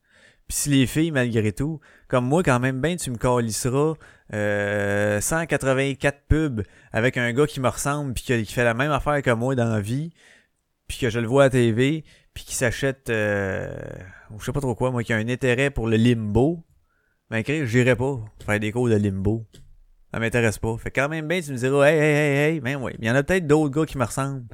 [0.47, 3.95] Puis si les filles, malgré tout, comme moi, quand même, ben, tu me calisseras
[4.33, 9.21] euh, 184 pubs avec un gars qui me ressemble puis qui, fait la même affaire
[9.21, 10.11] que moi dans la vie,
[10.87, 13.75] puis que je le vois à TV, puis qui s'achète, euh,
[14.39, 16.63] je sais pas trop quoi, moi, qui a un intérêt pour le limbo,
[17.29, 19.45] ben, j'irai pas faire des cours de limbo.
[20.13, 20.77] Ça m'intéresse pas.
[20.77, 22.93] Fait quand même, ben, tu me diras, hey, hey, hey, hey, ben oui.
[22.99, 24.45] Il y en a peut-être d'autres gars qui me ressemblent.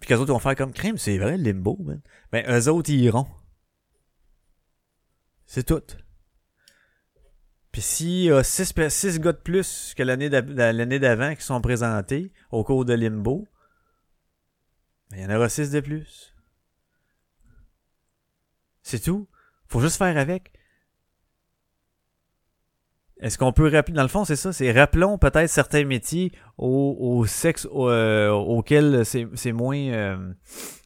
[0.00, 2.00] Puis qu'eux autres vont faire comme crime, c'est vrai, le limbo, ben.
[2.32, 3.26] Ben, eux autres, ils iront.
[5.52, 5.82] C'est tout.
[7.72, 12.62] Puis s'il y a 6 gars de plus que l'année d'avant qui sont présentés au
[12.62, 13.48] cours de Limbo,
[15.10, 16.36] ben, il y en aura 6 de plus.
[18.84, 19.26] C'est tout.
[19.66, 20.52] Faut juste faire avec.
[23.18, 26.96] Est-ce qu'on peut rappeler, dans le fond, c'est ça, c'est rappelons peut-être certains métiers au,
[27.00, 30.32] au sexe euh, auquel c'est moins euh,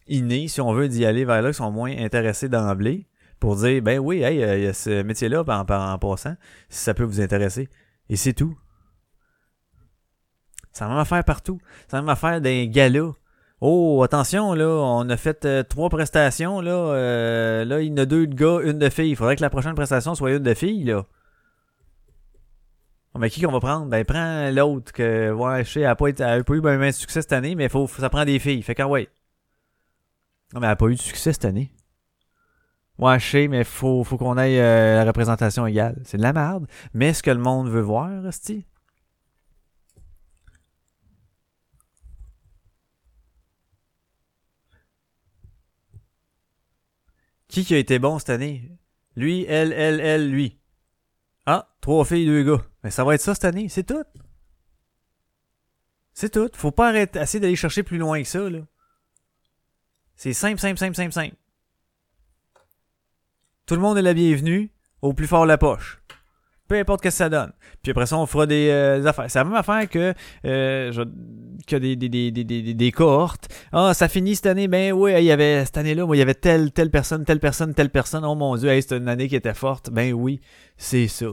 [0.08, 3.06] inné, si on veut d'y aller vers là, qui sont moins intéressés d'emblée
[3.44, 6.34] pour dire ben oui, hey, euh, il y a ce métier-là en, en, passant,
[6.70, 7.68] si ça peut vous intéresser.
[8.08, 8.56] Et c'est tout.
[10.72, 11.60] Ça va faire partout.
[11.88, 13.12] Ça va faire des galas.
[13.60, 16.72] Oh, attention, là, on a fait euh, trois prestations, là.
[16.72, 19.10] Euh, là, il y en a deux de gars, une de fille.
[19.10, 21.04] Il faudrait que la prochaine prestation soit une de fille, là.
[23.18, 23.90] Mais qui qu'on va prendre?
[23.90, 26.92] Ben, prends l'autre que, ouais, je sais, elle n'a pas, pas eu ben, ben, de
[26.92, 28.62] succès cette année, mais faut, ça prend des filles.
[28.62, 29.10] Fait qu'en ouais.
[30.54, 31.70] Non, mais elle n'a pas eu de succès cette année.
[32.98, 36.00] Ouais, je sais, mais faut, faut qu'on aille euh, la représentation égale.
[36.04, 36.66] C'est de la merde.
[36.92, 38.66] Mais est-ce que le monde veut voir, Rusty.
[47.48, 48.70] Qui qui a été bon cette année?
[49.16, 50.60] Lui, elle, elle, elle, lui.
[51.46, 52.64] Ah, trois filles, deux gars.
[52.82, 54.04] Mais ça va être ça cette année, c'est tout.
[56.14, 56.50] C'est tout.
[56.54, 58.60] Faut pas arrêter, essayer d'aller chercher plus loin que ça, là.
[60.16, 61.36] C'est simple, simple, simple, simple, simple.
[63.66, 65.98] Tout le monde est la bienvenue, au plus fort la poche.
[66.68, 67.50] Peu importe ce que ça donne.
[67.82, 69.24] Puis après ça, on fera des, euh, affaires.
[69.30, 70.12] C'est la même affaire que,
[70.44, 71.00] euh, je,
[71.66, 73.48] que des, des, des, des, cohortes.
[73.72, 74.68] Ah, ça finit cette année.
[74.68, 77.40] Ben oui, il y avait cette année-là, moi, il y avait telle, telle personne, telle
[77.40, 78.22] personne, telle personne.
[78.26, 79.88] Oh mon Dieu, hey, c'était une année qui était forte.
[79.88, 80.42] Ben oui,
[80.76, 81.28] c'est ça.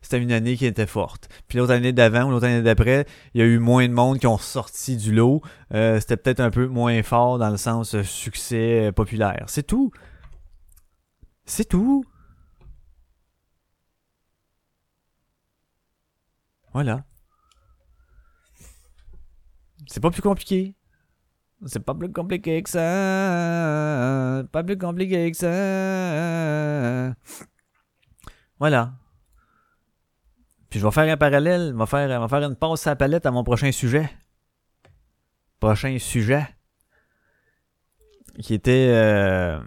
[0.00, 1.28] C'était une année qui était forte.
[1.46, 4.18] Puis l'autre année d'avant ou l'autre année d'après, il y a eu moins de monde
[4.18, 5.42] qui ont sorti du lot.
[5.74, 9.44] Euh, c'était peut-être un peu moins fort dans le sens euh, succès populaire.
[9.48, 9.90] C'est tout.
[11.46, 12.04] C'est tout.
[16.72, 17.04] Voilà.
[19.86, 20.74] C'est pas plus compliqué.
[21.64, 24.44] C'est pas plus compliqué que ça.
[24.52, 27.16] Pas plus compliqué que ça.
[28.58, 28.94] Voilà.
[30.68, 31.72] Puis je vais faire un parallèle.
[31.72, 34.10] Je vais faire, je faire une passe à la palette à mon prochain sujet.
[35.60, 36.46] Prochain sujet.
[38.42, 38.88] Qui était.
[38.90, 39.60] Euh...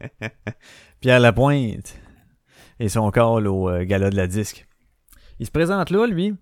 [1.00, 1.98] Pierre Lapointe
[2.78, 4.66] et son call au euh, gala de la disque.
[5.38, 6.34] Il se présente là, lui,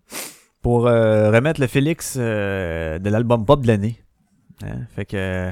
[0.62, 4.02] pour euh, remettre le Félix euh, de l'album pop de l'année.
[4.62, 4.86] Hein?
[4.94, 5.50] Fait que.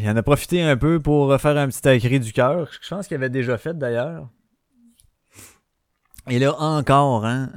[0.00, 2.70] il en a profité un peu pour faire un petit écrit du cœur.
[2.80, 4.28] Je pense qu'il avait déjà fait d'ailleurs.
[6.28, 7.50] Et là encore, hein,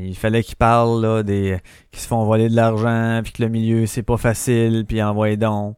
[0.00, 1.58] il fallait qu'il parle là, des
[1.90, 5.36] qui se font voler de l'argent, puis que le milieu c'est pas facile, puis envoyer
[5.36, 5.76] donc.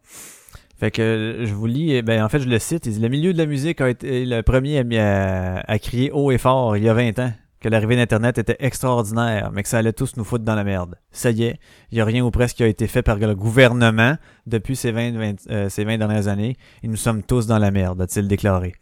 [0.83, 3.09] Fait que je vous lis, eh ben en fait je le cite, il dit, le
[3.09, 6.89] milieu de la musique a été le premier à, crier haut et fort il y
[6.89, 10.45] a 20 ans que l'arrivée d'Internet était extraordinaire, mais que ça allait tous nous foutre
[10.45, 10.97] dans la merde.
[11.13, 11.61] Ça y est,
[11.93, 14.17] il n'y a rien ou presque qui a été fait par le gouvernement
[14.49, 18.03] depuis ces 20, euh, ces 20 dernières années, et nous sommes tous dans la merde,
[18.03, 18.75] a-t-il déclaré.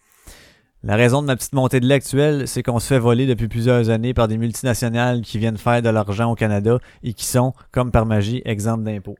[0.82, 3.48] La raison de ma petite montée de lait actuelle, c'est qu'on se fait voler depuis
[3.48, 7.52] plusieurs années par des multinationales qui viennent faire de l'argent au Canada et qui sont,
[7.72, 9.18] comme par magie, exemples d'impôts.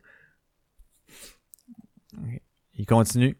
[2.80, 3.36] Il continue.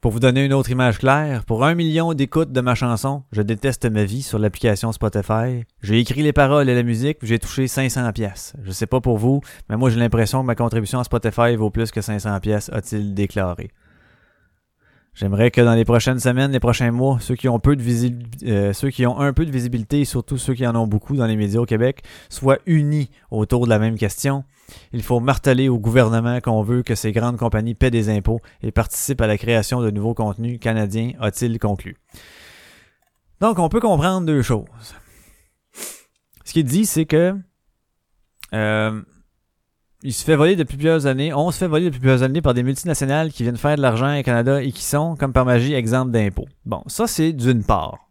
[0.00, 3.42] Pour vous donner une autre image claire, pour un million d'écoutes de ma chanson, Je
[3.42, 7.66] déteste ma vie sur l'application Spotify, j'ai écrit les paroles et la musique, j'ai touché
[7.66, 8.54] 500 pièces.
[8.62, 11.70] Je sais pas pour vous, mais moi j'ai l'impression que ma contribution à Spotify vaut
[11.70, 13.72] plus que 500 pièces, a-t-il déclaré.
[15.16, 17.82] J'aimerais que dans les prochaines semaines, les prochains mois, ceux qui ont peu de
[18.46, 21.16] euh, ceux qui ont un peu de visibilité et surtout ceux qui en ont beaucoup
[21.16, 24.44] dans les médias au Québec soient unis autour de la même question.
[24.92, 28.72] Il faut marteler au gouvernement qu'on veut que ces grandes compagnies paient des impôts et
[28.72, 31.96] participent à la création de nouveaux contenus canadiens, a-t-il conclu.
[33.40, 34.64] Donc, on peut comprendre deux choses.
[36.44, 37.34] Ce qu'il dit, c'est que
[38.52, 39.02] euh,
[40.02, 40.56] il se fait voler.
[41.34, 44.18] On se fait voler depuis plusieurs années par des multinationales qui viennent faire de l'argent
[44.18, 46.48] au Canada et qui sont, comme par magie, exemples d'impôts.
[46.66, 48.08] Bon, ça c'est d'une part.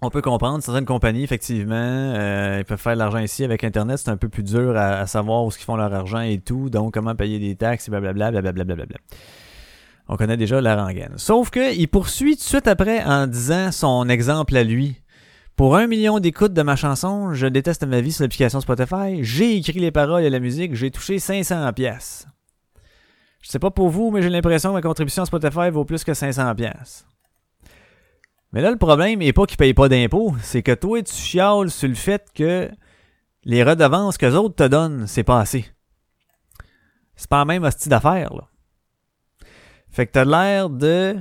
[0.00, 3.98] On peut comprendre certaines compagnies, effectivement, euh, ils peuvent faire de l'argent ici avec Internet,
[3.98, 6.94] c'est un peu plus dur à, savoir où ils font leur argent et tout, donc
[6.94, 8.98] comment payer des taxes et blablabla, blablabla, blablabla.
[10.08, 11.14] On connaît déjà la rengaine.
[11.16, 15.02] Sauf que il poursuit tout de suite après en disant son exemple à lui.
[15.56, 19.56] Pour un million d'écoutes de ma chanson, Je déteste ma vie sur l'application Spotify, j'ai
[19.56, 22.26] écrit les paroles et la musique, j'ai touché 500 pièces.
[23.42, 26.04] Je sais pas pour vous, mais j'ai l'impression que ma contribution à Spotify vaut plus
[26.04, 27.04] que 500 pièces.
[28.52, 31.70] Mais là, le problème n'est pas qu'ils payent pas d'impôts, c'est que toi, tu chiales
[31.70, 32.70] sur le fait que
[33.44, 35.66] les redevances que les autres te donnent, c'est pas assez.
[37.16, 38.48] C'est pas la même hostie d'affaires, là.
[39.90, 41.16] Fait que t'as l'air de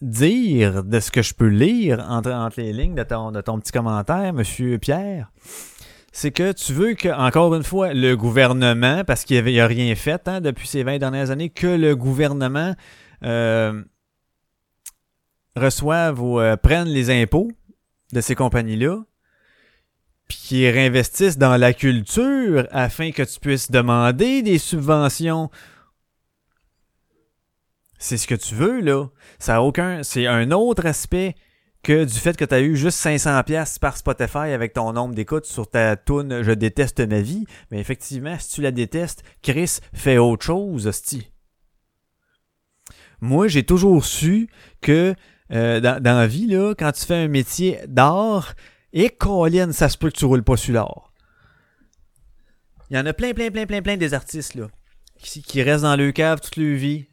[0.00, 3.72] dire de ce que je peux lire entre, les lignes de ton, de ton petit
[3.72, 5.30] commentaire, Monsieur Pierre,
[6.12, 9.94] c'est que tu veux que, encore une fois, le gouvernement, parce qu'il n'y a rien
[9.94, 12.74] fait hein, depuis ces 20 dernières années, que le gouvernement
[13.22, 13.82] euh,
[15.56, 17.50] reçoive ou euh, prenne les impôts
[18.12, 19.04] de ces compagnies-là,
[20.28, 25.50] puis qu'ils réinvestissent dans la culture afin que tu puisses demander des subventions
[28.02, 29.06] c'est ce que tu veux, là.
[29.38, 30.02] Ça aucun.
[30.02, 31.36] C'est un autre aspect
[31.84, 35.14] que du fait que tu as eu juste 500 pièces par Spotify avec ton nombre
[35.14, 37.44] d'écoutes sur ta tune Je déteste ma vie.
[37.70, 41.30] Mais effectivement, si tu la détestes, Chris fait autre chose, hostie.
[43.20, 44.48] Moi, j'ai toujours su
[44.80, 45.14] que
[45.52, 48.54] euh, dans, dans, la vie, là, quand tu fais un métier d'art,
[48.92, 51.12] et Colin, ça se peut que tu roules pas sur l'art.
[52.90, 54.68] Il y en a plein, plein, plein, plein, plein des artistes, là,
[55.18, 57.06] qui, qui restent dans le cave toute leur vie,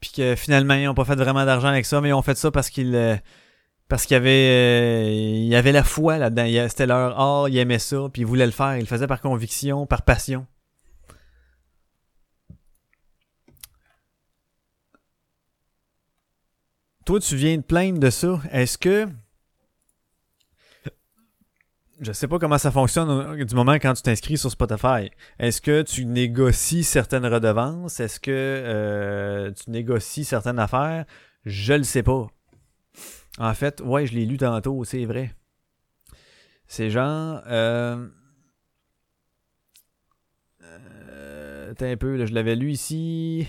[0.00, 2.36] puis que finalement ils n'ont pas fait vraiment d'argent avec ça, mais ils ont fait
[2.36, 3.16] ça parce qu'ils euh,
[3.88, 7.58] parce qu'il y avait euh, il y avait la foi là-dedans, c'était leur art, ils
[7.58, 10.46] aimaient ça, puis ils voulaient le faire, ils le faisaient par conviction, par passion.
[17.10, 18.40] Toi, tu viens de plaindre de ça.
[18.52, 19.08] Est-ce que.
[22.00, 25.10] Je sais pas comment ça fonctionne du moment quand tu t'inscris sur Spotify.
[25.40, 27.98] Est-ce que tu négocies certaines redevances?
[27.98, 31.04] Est-ce que euh, tu négocies certaines affaires?
[31.44, 32.28] Je le sais pas.
[33.38, 35.34] En fait, ouais, je l'ai lu tantôt, c'est vrai.
[36.68, 37.42] C'est genre.
[37.48, 38.06] Euh,
[40.62, 43.48] euh, un peu, là, je l'avais lu ici.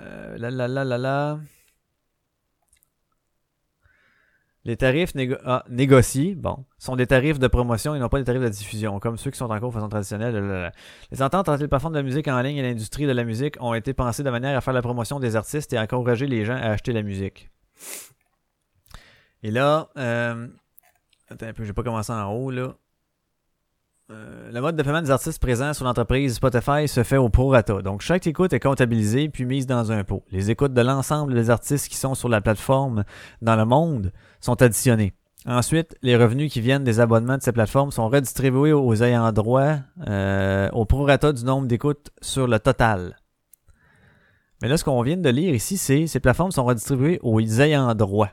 [0.00, 1.36] Euh.
[4.64, 5.12] Les tarifs
[5.46, 9.00] ah, négociés, bon, sont des tarifs de promotion et non pas des tarifs de diffusion,
[9.00, 10.72] comme ceux qui sont encore de façon traditionnelle.
[11.10, 13.72] Les ententes entre les plateformes de musique en ligne et l'industrie de la musique ont
[13.72, 16.56] été pensées de manière à faire la promotion des artistes et à encourager les gens
[16.56, 17.48] à acheter la musique.
[19.42, 20.46] Et là, euh,
[21.30, 22.52] attends un pas commencé en haut.
[24.10, 27.80] Euh, le mode de paiement des artistes présents sur l'entreprise Spotify se fait au prorata.
[27.80, 30.24] Donc, chaque écoute est comptabilisée puis mise dans un pot.
[30.32, 33.04] Les écoutes de l'ensemble des artistes qui sont sur la plateforme
[33.40, 35.12] dans le monde sont additionnées.
[35.46, 39.76] Ensuite, les revenus qui viennent des abonnements de ces plateformes sont redistribués aux ayants droit
[40.08, 43.16] euh, au prorata du nombre d'écoutes sur le total.
[44.60, 47.94] Mais là, ce qu'on vient de lire ici, c'est ces plateformes sont redistribuées aux ayants
[47.94, 48.30] droit.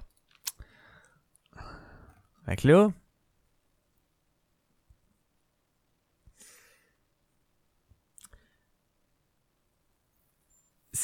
[2.48, 2.90] Fait que là,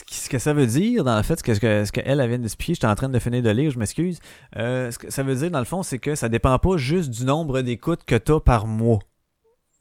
[0.10, 2.76] ce que ça veut dire, dans le fait, ce qu'elle ce que, elle vient d'expliquer,
[2.76, 4.20] j'étais en train de finir de lire, je m'excuse.
[4.58, 7.10] Euh, ce que ça veut dire, dans le fond, c'est que ça dépend pas juste
[7.10, 9.00] du nombre d'écoutes que tu as par mois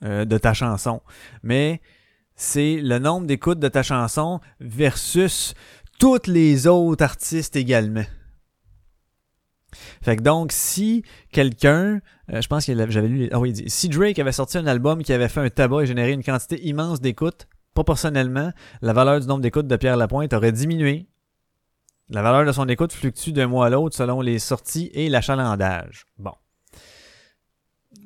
[0.04, 1.00] euh, de ta chanson,
[1.42, 1.80] mais
[2.34, 5.54] c'est le nombre d'écoutes de ta chanson versus
[5.98, 8.04] tous les autres artistes également.
[10.02, 12.00] Fait que donc, si quelqu'un,
[12.32, 15.12] euh, je pense que j'avais lu, ah oui, si Drake avait sorti un album qui
[15.12, 19.40] avait fait un tabac et généré une quantité immense d'écoutes, proportionnellement, la valeur du nombre
[19.40, 21.06] d'écoutes de Pierre Lapointe aurait diminué.
[22.08, 26.04] La valeur de son écoute fluctue d'un mois à l'autre selon les sorties et l'achalandage.
[26.18, 26.34] Bon.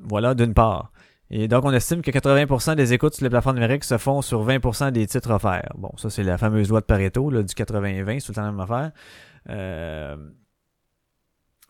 [0.03, 0.93] Voilà d'une part.
[1.31, 4.47] Et donc, on estime que 80% des écoutes sur les plateformes numériques se font sur
[4.47, 5.73] 20% des titres offerts.
[5.77, 8.43] Bon, ça, c'est la fameuse loi de Pareto, là, du 80-20, c'est tout le temps
[8.43, 8.93] la même affaire.
[9.51, 10.17] Euh...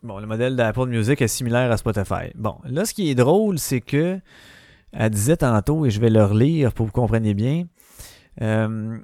[0.03, 2.31] Bon, le modèle d'Apple Music est similaire à Spotify.
[2.35, 4.19] Bon, là, ce qui est drôle, c'est que,
[4.91, 7.65] elle disait tantôt, et je vais le relire pour que vous compreniez bien,
[8.41, 8.97] euh,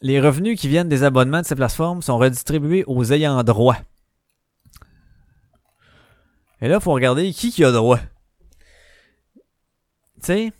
[0.00, 3.78] les revenus qui viennent des abonnements de ces plateformes sont redistribués aux ayants droit.
[6.60, 7.98] Et là, il faut regarder qui qui a droit.
[9.36, 10.52] Tu sais,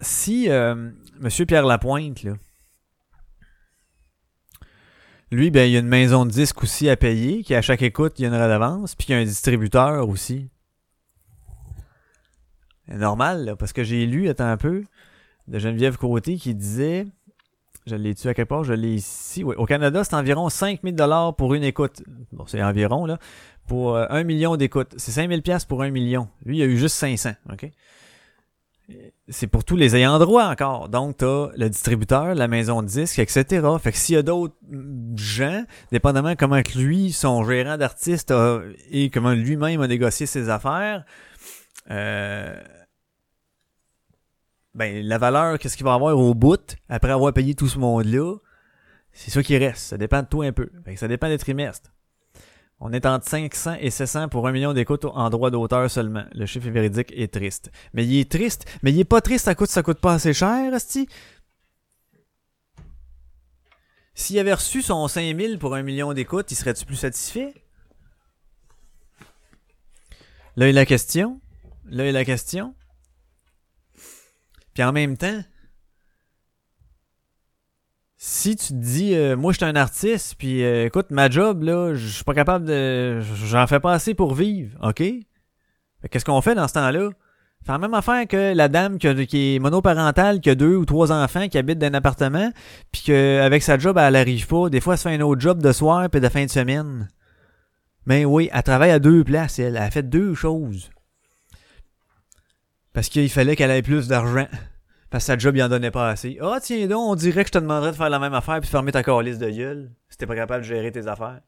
[0.00, 0.90] si euh,
[1.22, 1.46] M.
[1.46, 2.34] Pierre Lapointe, là,
[5.32, 7.82] lui, ben, il y a une maison de disques aussi à payer, qui à chaque
[7.82, 10.50] écoute, il y a une redevance, puis il y a un distributeur aussi.
[12.88, 14.84] Normal, là, parce que j'ai lu, attends un peu,
[15.46, 17.06] de Geneviève Côté qui disait
[17.86, 18.64] je l'ai tu à quelque part?
[18.64, 19.42] Je l'ai ici.
[19.42, 19.54] Oui.
[19.56, 22.02] Au Canada, c'est environ 5000 dollars pour une écoute.
[22.32, 23.18] Bon, c'est environ, là.
[23.66, 24.94] Pour euh, un million d'écoutes.
[24.96, 26.28] C'est 5000 pièces pour un million.
[26.44, 27.30] Lui, il a eu juste 500.
[27.52, 27.70] OK?
[29.28, 30.88] C'est pour tous les ayants droit encore.
[30.88, 33.64] Donc, t'as le distributeur, la maison de disques, etc.
[33.80, 34.56] Fait que s'il y a d'autres
[35.14, 38.34] gens, dépendamment comment que lui, son gérant d'artiste
[38.90, 41.04] et comment lui-même a négocié ses affaires,
[41.90, 42.60] euh,
[44.74, 48.36] ben, la valeur, qu'est-ce qu'il va avoir au bout, après avoir payé tout ce monde-là,
[49.12, 49.82] c'est ça qui reste.
[49.82, 50.70] Ça dépend de tout un peu.
[50.96, 51.90] ça dépend des trimestres.
[52.82, 56.24] On est entre 500 et 700 pour un million d'écoutes en droit d'auteur seulement.
[56.32, 57.70] Le chiffre véridique est triste.
[57.92, 58.64] Mais il est triste.
[58.82, 61.06] Mais il est pas triste à cause ça coûte pas assez cher, Asti.
[64.14, 67.52] S'il avait reçu son 5000 pour un million d'écoutes, il serait-tu plus satisfait?
[70.56, 71.40] Là est la question.
[71.86, 72.74] Là est la question.
[74.74, 75.42] Puis en même temps,
[78.16, 81.62] si tu te dis, euh, moi je suis un artiste, puis euh, écoute, ma job,
[81.62, 83.20] là, je suis pas capable de.
[83.20, 85.02] J'en fais pas assez pour vivre, OK?
[86.10, 87.10] Qu'est-ce qu'on fait dans ce temps-là?
[87.64, 91.12] Fait la même affaire que la dame qui, est monoparentale, qui a deux ou trois
[91.12, 92.50] enfants, qui habite dans un appartement,
[92.90, 94.70] puis qu'avec sa job, elle arrive pas.
[94.70, 97.08] Des fois, elle se fait un autre job de soir puis de fin de semaine.
[98.06, 99.76] Mais oui, elle travaille à deux places, elle.
[99.76, 100.90] Elle a fait deux choses.
[102.92, 104.46] Parce qu'il fallait qu'elle ait plus d'argent.
[105.10, 106.38] Parce que sa job, il en donnait pas assez.
[106.40, 108.70] Ah, tiens donc, on dirait que je te demanderais de faire la même affaire puis
[108.70, 111.40] fermer ta calice de gueule si t'es pas capable de gérer tes affaires.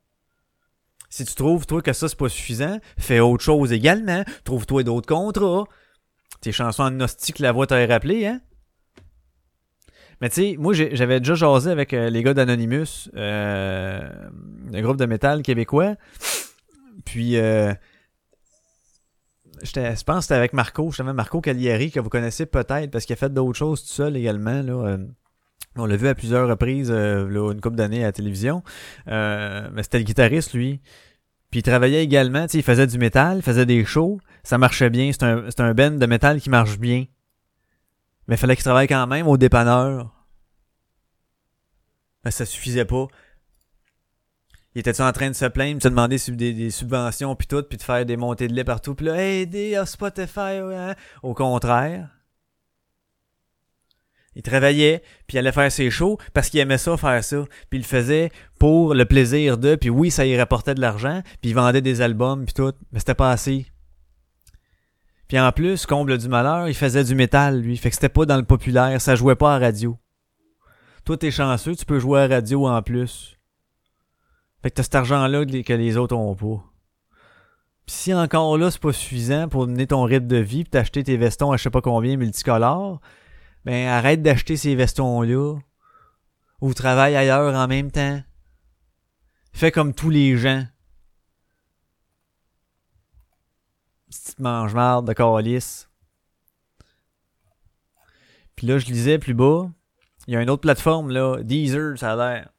[1.09, 4.24] Si tu trouves, toi, que ça, c'est pas suffisant, fais autre chose également.
[4.45, 5.64] Trouve-toi d'autres contrats.
[6.40, 8.40] Tes chansons agnostiques, la voix t'a rappelé, hein?
[10.22, 14.09] Mais tu sais, moi, j'avais déjà jasé avec euh, les gars d'Anonymous, euh,
[14.72, 15.97] le groupe de métal québécois.
[17.05, 17.74] Puis, euh,
[19.62, 23.14] je pense que c'était avec Marco, justement, Marco Cagliari, que vous connaissez peut-être, parce qu'il
[23.14, 24.62] a fait d'autres choses tout seul également.
[24.62, 24.98] Là, euh,
[25.76, 28.62] On l'a vu à plusieurs reprises, euh, là, une couple d'années à la télévision.
[29.08, 30.80] Euh, mais c'était le guitariste, lui.
[31.50, 35.10] Puis il travaillait également, il faisait du métal, il faisait des shows, ça marchait bien,
[35.12, 37.04] c'est un, un band de métal qui marche bien.
[38.26, 40.10] Mais il fallait qu'il travaille quand même au dépanneur.
[42.24, 43.06] Mais ça suffisait pas.
[44.74, 47.62] Il était en train de se plaindre, de se demander des, des subventions puis tout,
[47.62, 50.94] puis de faire des montées de lait partout, puis là, aider à Spotify, hein?
[51.22, 52.08] Au contraire.
[54.34, 57.44] Il travaillait, puis il allait faire ses shows parce qu'il aimait ça, faire ça.
[57.68, 61.22] Puis il le faisait pour le plaisir de, puis oui, ça y rapportait de l'argent,
[61.42, 63.66] puis il vendait des albums, puis tout, mais c'était pas assez.
[65.28, 67.76] Puis en plus, comble du malheur, il faisait du métal, lui.
[67.76, 69.98] Fait que c'était pas dans le populaire, ça jouait pas à radio.
[71.04, 73.36] Toi, t'es chanceux, tu peux jouer à radio en plus.
[74.62, 76.64] Fait que t'as cet argent-là que les autres ont pas.
[77.84, 81.02] Pis si encore là, c'est pas suffisant pour mener ton rythme de vie pis t'acheter
[81.02, 83.00] tes vestons à je sais pas combien multicolores,
[83.64, 85.56] ben arrête d'acheter ces vestons-là.
[86.60, 88.22] Ou travaille ailleurs en même temps.
[89.52, 90.64] Fais comme tous les gens.
[94.08, 95.88] Petite mange-marde de calice.
[98.54, 99.68] Puis là, je lisais plus bas.
[100.28, 102.50] Il y a une autre plateforme, là, Deezer, ça a l'air,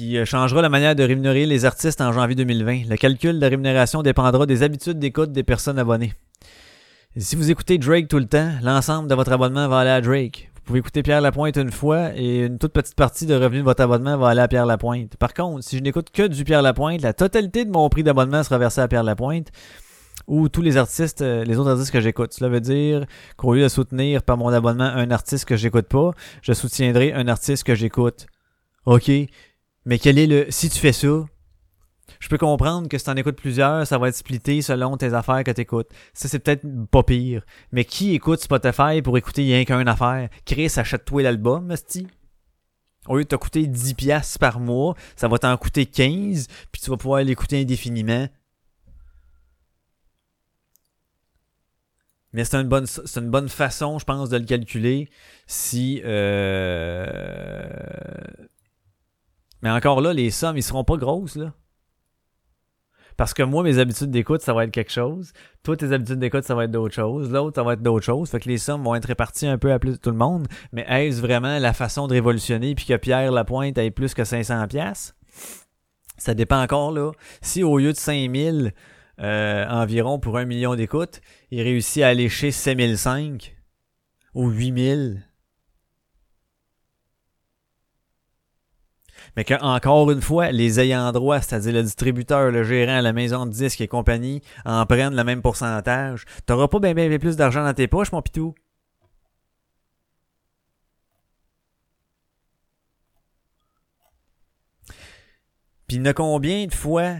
[0.00, 2.88] qui euh, changera la manière de rémunérer les artistes en janvier 2020.
[2.88, 6.14] Le calcul de rémunération dépendra des habitudes d'écoute des personnes abonnées
[7.16, 10.48] si vous écoutez Drake tout le temps, l'ensemble de votre abonnement va aller à Drake.
[10.54, 13.64] Vous pouvez écouter Pierre Lapointe une fois et une toute petite partie de revenu de
[13.64, 15.16] votre abonnement va aller à Pierre Lapointe.
[15.16, 18.44] Par contre, si je n'écoute que du Pierre Lapointe, la totalité de mon prix d'abonnement
[18.44, 19.48] sera versée à Pierre Lapointe
[20.28, 22.32] ou tous les artistes, euh, les autres artistes que j'écoute.
[22.32, 26.12] Cela veut dire qu'au lieu de soutenir par mon abonnement un artiste que j'écoute pas,
[26.42, 28.26] je soutiendrai un artiste que j'écoute.
[28.86, 29.10] OK?
[29.90, 30.46] Mais quel est le.
[30.50, 31.26] Si tu fais ça,
[32.20, 35.42] je peux comprendre que si t'en écoutes plusieurs, ça va être splitté selon tes affaires
[35.42, 35.88] que t'écoutes.
[36.14, 37.44] Ça, c'est peut-être pas pire.
[37.72, 40.28] Mais qui écoute Spotify pour écouter rien qu'une affaire?
[40.46, 42.06] Chris, achète-toi l'album, sti.
[43.08, 46.80] Au lieu de te coûter 10 piastres par mois, ça va t'en coûter 15, puis
[46.80, 48.28] tu vas pouvoir l'écouter indéfiniment.
[52.32, 55.10] Mais c'est une bonne, c'est une bonne façon, je pense, de le calculer.
[55.48, 57.66] Si, euh...
[59.62, 61.52] mais encore là, les sommes, ils seront pas grosses là.
[63.20, 65.34] Parce que moi, mes habitudes d'écoute, ça va être quelque chose.
[65.62, 67.30] Toi, tes habitudes d'écoute, ça va être d'autres choses.
[67.30, 68.30] L'autre, ça va être d'autres choses.
[68.30, 70.48] Fait que les sommes vont être réparties un peu à plus de tout le monde.
[70.72, 74.68] Mais est-ce vraiment la façon de révolutionner puis que Pierre Lapointe ait plus que 500
[74.68, 75.14] pièces
[76.16, 77.12] Ça dépend encore, là.
[77.42, 78.72] Si au lieu de 5000
[79.20, 83.54] euh, environ pour un million d'écoutes, il réussit à aller chez 5005
[84.32, 85.29] ou 8000
[89.36, 93.50] mais qu'encore une fois, les ayants droit, c'est-à-dire le distributeur, le gérant, la maison de
[93.50, 96.24] disques et compagnie, en prennent le même pourcentage.
[96.46, 98.54] T'auras pas bien, bien plus d'argent dans tes poches, mon pitou.
[105.86, 107.16] Puis il combien de fois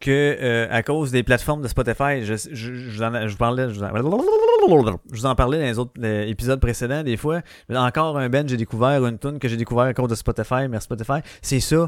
[0.00, 3.78] que euh, à cause des plateformes de Spotify, je, je, je, je vous parlais, je,
[3.78, 7.42] vous en parlais dans les autres épisodes précédents, des fois.
[7.70, 10.84] Encore un Ben, j'ai découvert une tune que j'ai découvert à cause de Spotify, merci
[10.84, 11.20] Spotify.
[11.42, 11.86] C'est ça.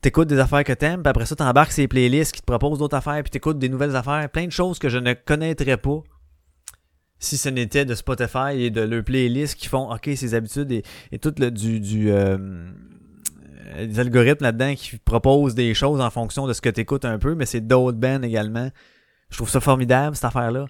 [0.00, 2.96] T'écoutes des affaires que t'aimes, puis après ça, t'embarques ces playlists qui te proposent d'autres
[2.96, 6.02] affaires, puis t'écoutes des nouvelles affaires, plein de choses que je ne connaîtrais pas
[7.18, 10.84] si ce n'était de Spotify et de leurs playlists qui font ok ces habitudes et,
[11.10, 12.38] et tout le du, du euh,
[13.76, 17.18] des algorithmes là-dedans qui proposent des choses en fonction de ce que tu écoutes un
[17.18, 18.70] peu, mais c'est d'autres bands également.
[19.30, 20.66] Je trouve ça formidable, cette affaire-là.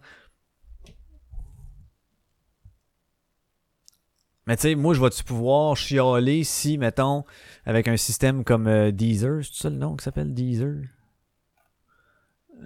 [4.47, 7.25] Mais tu sais, moi, je vais-tu pouvoir chialer si, mettons,
[7.67, 10.85] avec un système comme euh, Deezer, c'est ça le nom qui s'appelle Deezer?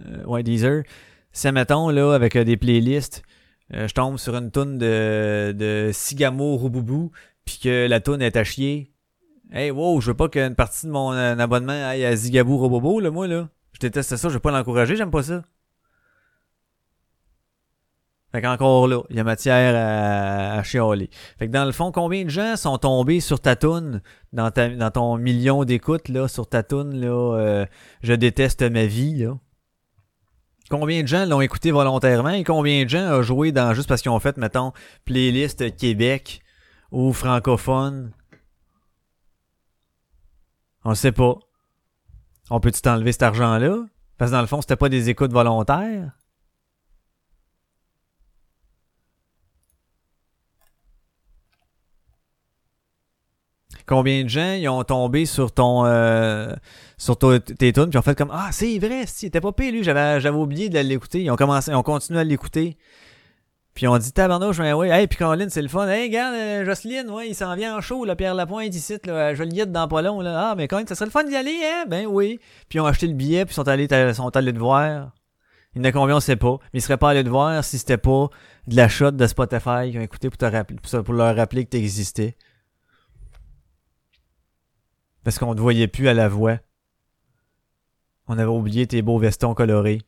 [0.07, 0.85] Euh, ouais, Deezer.
[1.33, 3.22] Si, mettons, là, avec euh, des playlists,
[3.70, 7.11] je tombe sur une toune de, de Sigamo Rouboubou,
[7.45, 8.91] puis que la toune est à chier,
[9.55, 13.01] Hey, wow, je veux pas qu'une partie de mon euh, abonnement aille à Zigaboo Robobo,
[13.01, 13.51] là, moi, là.
[13.75, 15.43] Je déteste ça, je veux pas l'encourager, j'aime pas ça.
[18.33, 21.11] Fait qu'encore là, il y a matière à, à chialer.
[21.39, 24.01] Fait que dans le fond, combien de gens sont tombés sur ta toune,
[24.33, 24.51] dans,
[24.91, 27.67] ton million d'écoutes, là, sur ta toune, là, euh,
[28.03, 29.37] je déteste ma vie, là?
[30.71, 34.01] Combien de gens l'ont écouté volontairement et combien de gens ont joué dans juste parce
[34.01, 34.73] qu'ils ont fait, mettons,
[35.05, 36.41] playlist Québec
[36.91, 38.13] ou francophone?
[40.85, 41.35] On sait pas.
[42.51, 43.85] On peut-tu t'enlever cet argent-là?
[44.18, 46.12] Parce que dans le fond, c'était pas des écoutes volontaires.
[53.87, 56.55] Combien de gens ils ont tombé sur ton euh,
[56.97, 59.83] sur tes tunes puis ont fait comme ah c'est vrai, si était pas pire lui,
[59.83, 62.78] j'avais j'avais oublié de l'écouter, ils ont commencé ils ont continué à l'écouter.
[63.75, 65.89] Puis on dit tabarnouche, ben oui, hey, puis Colin, c'est le fun.
[65.89, 69.29] Hey, regarde, euh, Jocelyne, ouais, il s'en vient en show, là, Pierre Lapointe ici, là,
[69.29, 70.51] à Joliette dans pas long, là.
[70.51, 71.87] Ah, mais Colin, ça serait le fun d'y aller, hein?
[71.89, 72.39] Ben oui.
[72.68, 75.12] Puis ils ont acheté le billet, puis sont allés, sont allés te voir.
[75.75, 76.59] Il a combien, on sait pas.
[76.73, 78.29] Mais ils seraient pas allés te voir si c'était pas
[78.66, 82.37] de la shot de Spotify qu'ils ont écouté pour, pour leur rappeler que t'existais.
[85.25, 86.59] Parce qu'on te voyait plus à la voix.
[88.29, 90.03] On avait oublié tes beaux vestons colorés.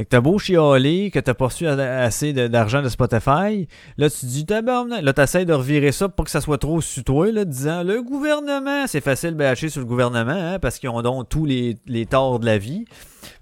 [0.00, 4.24] Fait que t'as beau chialer, que t'as pas reçu assez d'argent de, Spotify, là tu
[4.24, 7.44] dis tabarnak, là t'essayes de revirer ça pour que ça soit trop sur toi, là,
[7.44, 11.28] disant le gouvernement, c'est facile de bâcher sur le gouvernement, hein, parce qu'ils ont donc
[11.28, 12.86] tous les, les torts de la vie.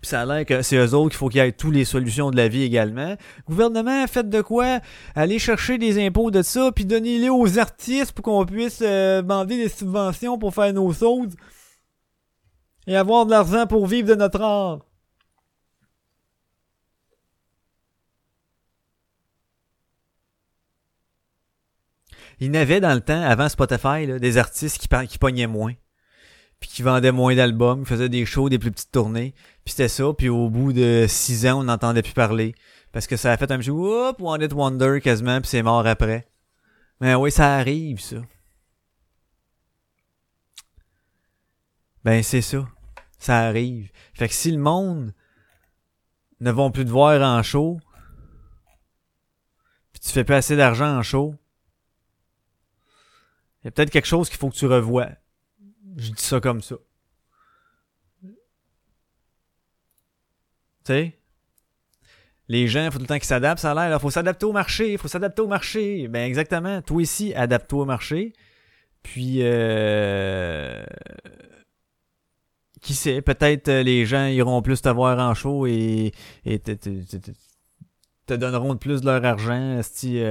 [0.00, 1.84] Puis ça a l'air que c'est eux autres qu'il faut qu'il y ait toutes les
[1.84, 3.14] solutions de la vie également.
[3.46, 4.80] Gouvernement, faites de quoi?
[5.14, 9.58] Allez chercher des impôts de ça, puis donnez-les aux artistes pour qu'on puisse euh, demander
[9.58, 11.36] des subventions pour faire nos choses.
[12.88, 14.87] Et avoir de l'argent pour vivre de notre art.
[22.40, 25.74] Il y avait dans le temps, avant Spotify, des artistes qui, qui pognaient moins.
[26.60, 29.34] Puis qui vendaient moins d'albums, faisaient des shows, des plus petites tournées.
[29.64, 32.54] Puis c'était ça, puis au bout de six ans, on n'entendait plus parler.
[32.92, 35.86] Parce que ça a fait un petit whoop, One It Wonder quasiment, puis c'est mort
[35.86, 36.26] après.
[37.00, 38.16] Mais oui, ça arrive, ça.
[42.04, 42.66] Ben c'est ça.
[43.18, 43.90] Ça arrive.
[44.14, 45.12] Fait que si le monde
[46.40, 47.78] ne vont plus te voir en show,
[49.92, 51.34] puis tu fais pas assez d'argent en show,
[53.62, 55.10] il y a peut-être quelque chose qu'il faut que tu revoies.
[55.96, 56.76] Je dis ça comme ça.
[58.22, 58.30] Tu
[60.84, 61.18] sais?
[62.48, 63.96] Les gens, il faut tout le temps qu'ils s'adaptent, ça a l'air.
[63.96, 66.08] Il faut s'adapter au marché, il faut s'adapter au marché.
[66.08, 66.80] Ben exactement.
[66.82, 68.32] Toi ici, adapte-toi au marché.
[69.02, 70.82] Puis, euh...
[72.80, 76.12] qui sait, peut-être euh, les gens iront plus te voir en show et,
[76.44, 79.80] et te, donneront plus de leur argent.
[79.82, 80.22] Si,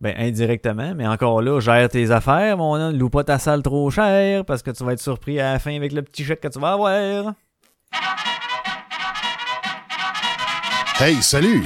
[0.00, 3.90] ben, indirectement, mais encore là, gère tes affaires, mon homme, loue pas ta salle trop
[3.90, 6.48] cher, parce que tu vas être surpris à la fin avec le petit chèque que
[6.48, 7.34] tu vas avoir.
[10.98, 11.64] Hey, salut!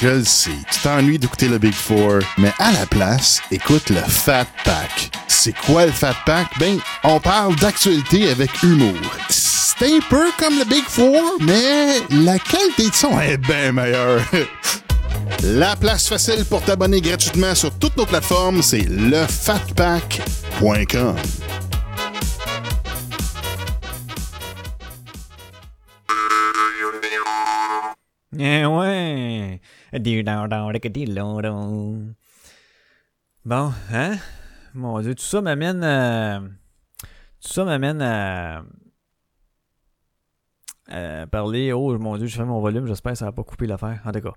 [0.00, 4.00] Je le sais, tu t'ennuies d'écouter le Big Four, mais à la place, écoute le
[4.00, 5.10] Fat Pack.
[5.28, 6.48] C'est quoi le Fat Pack?
[6.58, 8.94] Ben, on parle d'actualité avec humour.
[9.28, 14.20] C'est un peu comme le Big Four, mais la qualité de son est bien meilleure.
[15.42, 21.16] La place facile pour t'abonner gratuitement sur toutes nos plateformes, c'est lefatpack.com.
[28.38, 29.60] Eh ouais.
[33.44, 34.16] Bon, hein?
[34.74, 36.40] Mon Dieu, tout ça m'amène à...
[37.40, 38.62] Tout ça m'amène à...
[40.88, 41.72] à parler...
[41.72, 44.00] Oh mon Dieu, je fais mon volume, j'espère que ça va pas couper l'affaire.
[44.04, 44.34] En tout cas.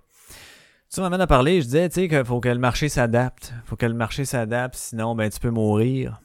[0.91, 3.53] Tu m'amènes à parler, je disais, tu sais, qu'il faut que le marché s'adapte.
[3.65, 6.19] faut que le marché s'adapte, sinon, ben, tu peux mourir.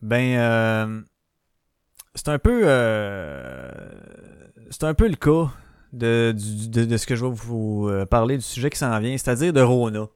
[0.00, 1.00] Ben, euh,
[2.14, 3.70] c'est un peu, euh,
[4.70, 5.52] c'est un peu le cas
[5.92, 6.34] de,
[6.68, 9.60] de, ce que je vais vous euh, parler du sujet qui s'en vient, c'est-à-dire de
[9.60, 10.06] Rona.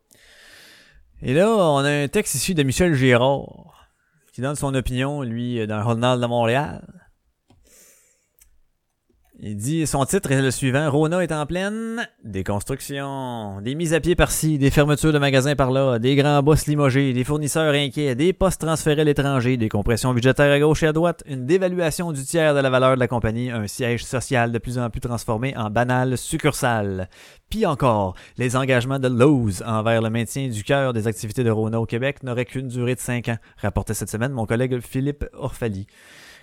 [1.20, 3.90] Et là, on a un texte issu de Michel Girard,
[4.32, 7.03] qui donne son opinion, lui, dans le Journal de Montréal.
[9.40, 13.60] Il dit, son titre est le suivant, Rona est en pleine déconstruction.
[13.62, 17.24] Des mises à pied par-ci, des fermetures de magasins par-là, des grands boss limogés, des
[17.24, 21.24] fournisseurs inquiets, des postes transférés à l'étranger, des compressions budgétaires à gauche et à droite,
[21.26, 24.78] une dévaluation du tiers de la valeur de la compagnie, un siège social de plus
[24.78, 27.08] en plus transformé en banale succursale.
[27.50, 31.80] Puis encore, les engagements de Lowe's envers le maintien du cœur des activités de Rona
[31.80, 35.88] au Québec n'auraient qu'une durée de 5 ans, rapportait cette semaine mon collègue Philippe Orfali.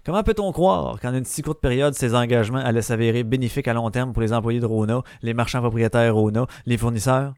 [0.04, 3.92] Comment peut-on croire qu'en une si courte période, ces engagements allaient s'avérer bénéfiques à long
[3.92, 7.36] terme pour les employés de Rona, les marchands propriétaires Rona, les fournisseurs?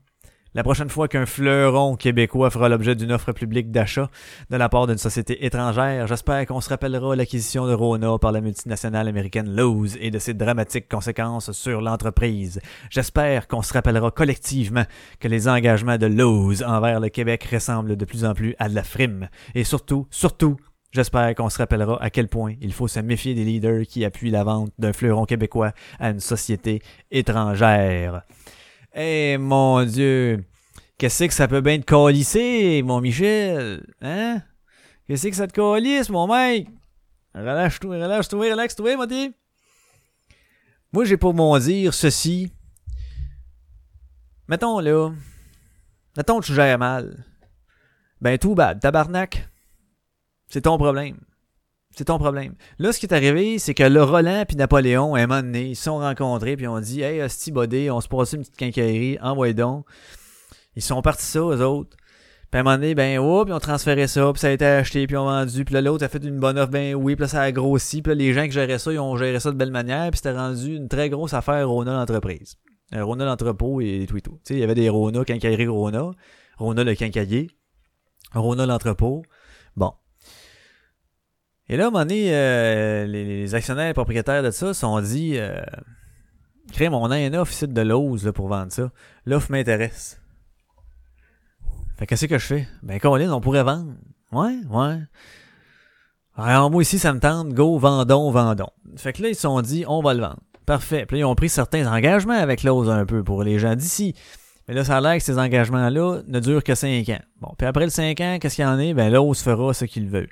[0.54, 4.10] La prochaine fois qu'un fleuron québécois fera l'objet d'une offre publique d'achat
[4.50, 8.40] de la part d'une société étrangère, j'espère qu'on se rappellera l'acquisition de Rona par la
[8.40, 12.62] multinationale américaine Lowe's et de ses dramatiques conséquences sur l'entreprise.
[12.90, 14.86] J'espère qu'on se rappellera collectivement
[15.20, 18.76] que les engagements de Lowe's envers le Québec ressemblent de plus en plus à de
[18.76, 19.28] la frime.
[19.54, 20.56] Et surtout, surtout,
[20.94, 24.30] J'espère qu'on se rappellera à quel point il faut se méfier des leaders qui appuient
[24.30, 28.22] la vente d'un fleuron québécois à une société étrangère.
[28.94, 30.46] Eh mon Dieu!
[31.00, 33.84] Qu'est-ce que ça peut bien te colisser, mon Michel?
[34.02, 34.44] Hein?
[35.08, 36.68] Qu'est-ce que ça te colisse, mon mec?
[37.34, 39.34] Relâche-toi, relâche-toi, relaxe-toi, mon dit.
[40.92, 42.54] Moi, j'ai pour mon dire ceci.
[44.48, 45.10] Mettons là.
[46.16, 47.26] Mettons que tu gères mal.
[48.22, 49.50] Ben tout bad, tabarnak.
[50.48, 51.18] C'est ton problème.
[51.96, 52.56] C'est ton problème.
[52.80, 55.70] Là, ce qui est arrivé, c'est que le Roland puis Napoléon, à un moment donné,
[55.70, 58.58] ils se sont rencontrés puis ont dit Hey, Hostie Bodé, on se passe une petite
[58.58, 59.86] quincaillerie, envoie donc.
[60.76, 61.96] Ils sont partis ça, eux autres.
[62.50, 64.66] Puis à un moment donné, ben, oh, puis on transféré ça, puis ça a été
[64.66, 67.24] acheté, puis on vendu, puis là, l'autre a fait une bonne offre, ben oui, puis
[67.24, 69.58] là, ça a grossi, puis les gens qui géraient ça, ils ont géré ça de
[69.58, 72.58] belle manière, puis c'était rendu une très grosse affaire Rona l'entreprise.
[72.94, 74.40] Euh, Rona l'entrepôt et tout et tout.
[74.46, 76.12] Tu il y avait des Rona, quincaillerie Rona,
[76.58, 77.50] Rona le quincailler,
[78.34, 79.24] Rona l'entrepôt.
[81.74, 85.40] Et là, à un moment donné, euh, les, actionnaires propriétaires de ça se sont dit
[85.40, 85.60] euh,
[86.72, 88.92] Crème, on a un de l'ose pour vendre ça.
[89.26, 90.22] L'offre m'intéresse.
[91.98, 92.68] Fait qu'est-ce que je fais?
[92.84, 93.94] Ben, Colin, on pourrait vendre.
[94.32, 95.00] Ouais, ouais.
[96.38, 98.70] Alors, moi ici, ça me tente, go, vendons, vendons.
[98.96, 100.44] Fait que là, ils se sont dit, on va le vendre.
[100.68, 101.08] Parfait.
[101.08, 104.14] Puis là, ils ont pris certains engagements avec l'ose un peu pour les gens d'ici.
[104.68, 107.22] Mais là, ça a l'air que ces engagements-là ne durent que 5 ans.
[107.42, 108.94] Bon, puis après le 5 ans, qu'est-ce qu'il y en est?
[108.94, 110.30] Ben, l'ose fera ce qu'il veut.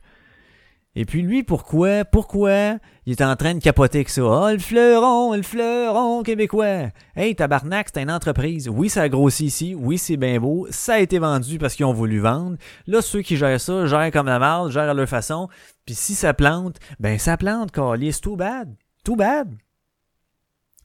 [0.94, 2.78] Et puis lui, pourquoi, pourquoi?
[3.06, 4.24] Il est en train de capoter avec ça?
[4.24, 6.90] Oh, le fleuron, le fleuron québécois.
[7.16, 8.68] Hey, tabarnak, c'est une entreprise.
[8.68, 9.74] Oui, ça a grossi ici.
[9.74, 10.68] Oui, c'est bien beau.
[10.70, 12.58] Ça a été vendu parce qu'ils ont voulu vendre.
[12.88, 15.48] Là, ceux qui gèrent ça, gèrent comme la marde, gèrent à leur façon.
[15.86, 18.76] Puis si ça plante, ben ça plante, c'est too bad.
[19.06, 19.56] Too bad.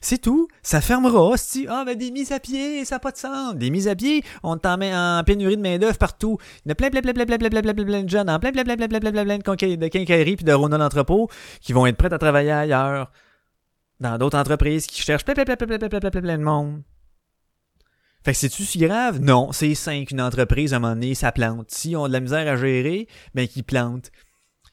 [0.09, 0.46] C'est tout.
[0.62, 1.66] Ça fermera, hostie.
[1.68, 3.57] Ah, ben des mises à pied, ça n'a pas de sens.
[3.57, 6.38] Des mises à pied, on t'en met en pénurie de main-d'œuvre partout.
[6.64, 10.44] Il y a plein, plein, plein, de jeunes, en plein, plein, plein, de quincailleries puis
[10.44, 11.28] de Rona d'entrepôt
[11.61, 13.11] qui vont être prêts à travailler ailleurs.
[13.98, 16.82] Dans d'autres entreprises qui cherchent plein, plein, plein, de monde.
[18.24, 19.18] Fait que c'est-tu si grave?
[19.20, 20.12] Non, c'est simple.
[20.12, 21.72] Une entreprise, à un moment donné, ça plante.
[21.72, 24.12] Si on a de la misère à gérer, ben, qu'ils plantent.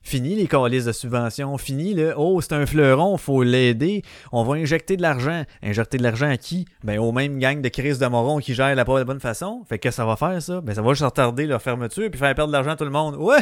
[0.03, 1.57] Fini les calices de subvention.
[1.57, 4.03] Fini le Oh, c'est un fleuron, faut l'aider.
[4.33, 5.43] On va injecter de l'argent.
[5.63, 6.65] Injecter de l'argent à qui?
[6.83, 9.63] Ben, aux mêmes gangs de crise de morons qui gèrent la pas de bonne façon.
[9.67, 10.59] Fait que ça va faire, ça?
[10.59, 12.91] Ben, ça va juste retarder leur fermeture puis faire perdre de l'argent à tout le
[12.91, 13.15] monde.
[13.15, 13.39] Ouais!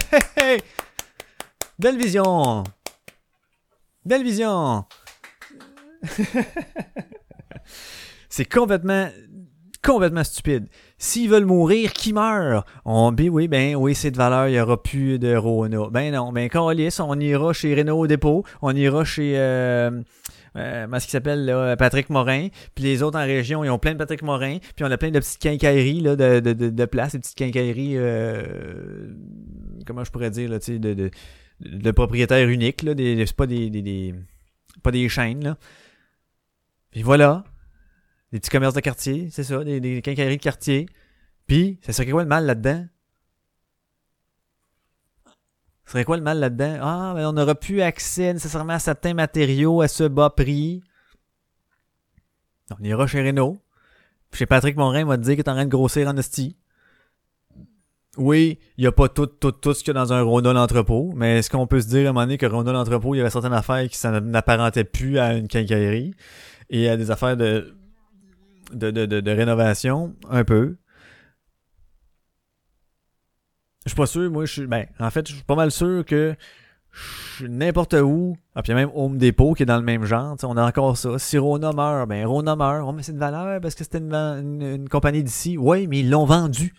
[1.80, 2.64] Belle vision!
[4.06, 4.86] Belle vision!
[8.30, 9.10] c'est complètement,
[9.84, 10.68] complètement stupide.
[11.04, 12.68] S'ils veulent mourir, qui meurt?
[12.86, 15.90] On dit oui, ben oui, c'est de valeur, il n'y aura plus de Rona.
[15.90, 20.00] Ben non, ben Calis, on ira chez Renault Dépôt, on ira chez euh,
[20.58, 23.98] euh, ce qui s'appelle Patrick Morin, puis les autres en région, ils ont plein de
[23.98, 27.20] Patrick Morin, puis on a plein de petites quincailleries là, de, de, de, places, des
[27.20, 29.08] petites quincailleries euh,
[29.88, 31.10] comment je pourrais dire là, de, de,
[31.62, 34.14] de propriétaires uniques, là, des, c'est pas des, des, des,
[34.84, 35.58] pas des chaînes là.
[36.92, 37.44] Puis voilà,
[38.32, 40.88] des petits commerces de quartier, c'est ça, des, quincailleries de quartier.
[41.48, 42.86] Puis, ça serait quoi le mal là-dedans?
[45.86, 46.78] Ce serait quoi le mal là-dedans?
[46.82, 50.82] Ah, mais on n'aura plus accès nécessairement à certains matériaux à ce bas prix.
[52.80, 53.58] On ira chez Renault.
[54.30, 56.56] Puis chez Patrick Morin, va te dire qu'il est en train de grossir en esti.
[58.18, 60.58] Oui, il n'y a pas tout, tout, tout ce qu'il y a dans un Ronald
[60.58, 63.18] entrepôt, mais est-ce qu'on peut se dire à un moment donné que Ronald entrepôt, il
[63.18, 66.14] y avait certaines affaires qui n'apparentaient plus à une quincaillerie
[66.70, 67.74] et à des affaires de
[68.74, 70.78] de, rénovation, un peu.
[73.86, 74.68] Je suis pas sûr, moi, je suis.
[74.68, 76.36] Ben, en fait, je suis pas mal sûr que
[77.42, 80.66] n'importe où, ah, puis même Home Depot qui est dans le même genre, on a
[80.66, 81.18] encore ça.
[81.18, 84.88] Si Rona meurt, ben Rona meurt, oh, mais c'est de valeur parce que c'était une,
[84.90, 85.58] compagnie d'ici.
[85.58, 86.74] Oui, mais ils l'ont vendu.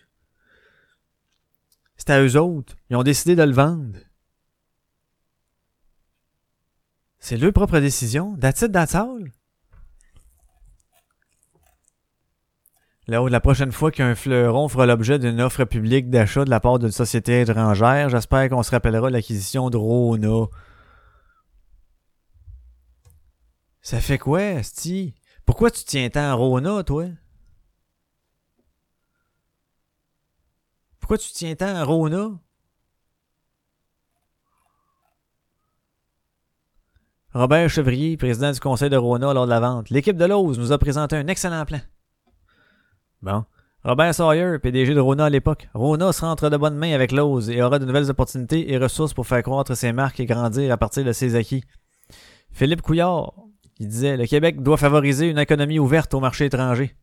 [1.97, 2.75] C'était à eux autres.
[2.91, 3.99] Ils ont décidé de le vendre.
[7.19, 8.37] C'est leur propre décision.
[8.37, 9.31] That's it, that's all.
[13.09, 16.79] Là, la prochaine fois qu'un fleuron fera l'objet d'une offre publique d'achat de la part
[16.79, 20.47] d'une société étrangère, j'espère qu'on se rappellera l'acquisition de Rona.
[23.81, 25.15] Ça fait quoi, Sti?
[25.45, 27.07] Pourquoi tu tiens tant à Rona, toi?
[31.01, 32.39] Pourquoi tu tiens tant à Rona?
[37.35, 39.91] Robert Chevrier, président du conseil de Rona lors de la vente.
[39.91, 41.81] L'équipe de Lowe's nous a présenté un excellent plan.
[43.23, 43.45] Bon.
[43.85, 45.69] Robert Sawyer, PDG de Rona à l'époque.
[45.75, 49.15] Rona se rentre de bonnes mains avec Lowe's et aura de nouvelles opportunités et ressources
[49.15, 51.65] pour faire croître ses marques et grandir à partir de ses acquis.
[52.53, 53.33] Philippe Couillard,
[53.79, 56.95] il disait Le Québec doit favoriser une économie ouverte au marché étranger.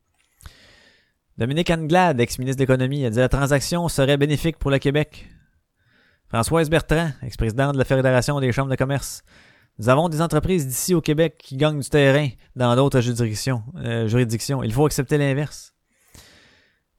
[1.38, 5.28] Dominique Anglade, ex-ministre d'économie, a dit La transaction serait bénéfique pour le Québec.
[6.28, 9.24] Françoise Bertrand, ex-présidente de la Fédération des chambres de commerce.
[9.80, 13.63] Nous avons des entreprises d'ici au Québec qui gagnent du terrain dans d'autres juridictions.
[13.78, 14.63] Euh, juridictions.
[14.63, 15.74] Il faut accepter l'inverse.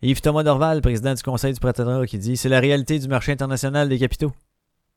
[0.03, 3.33] Yves Thomas Dorval, président du Conseil du protectorat, qui dit C'est la réalité du marché
[3.33, 4.33] international des capitaux.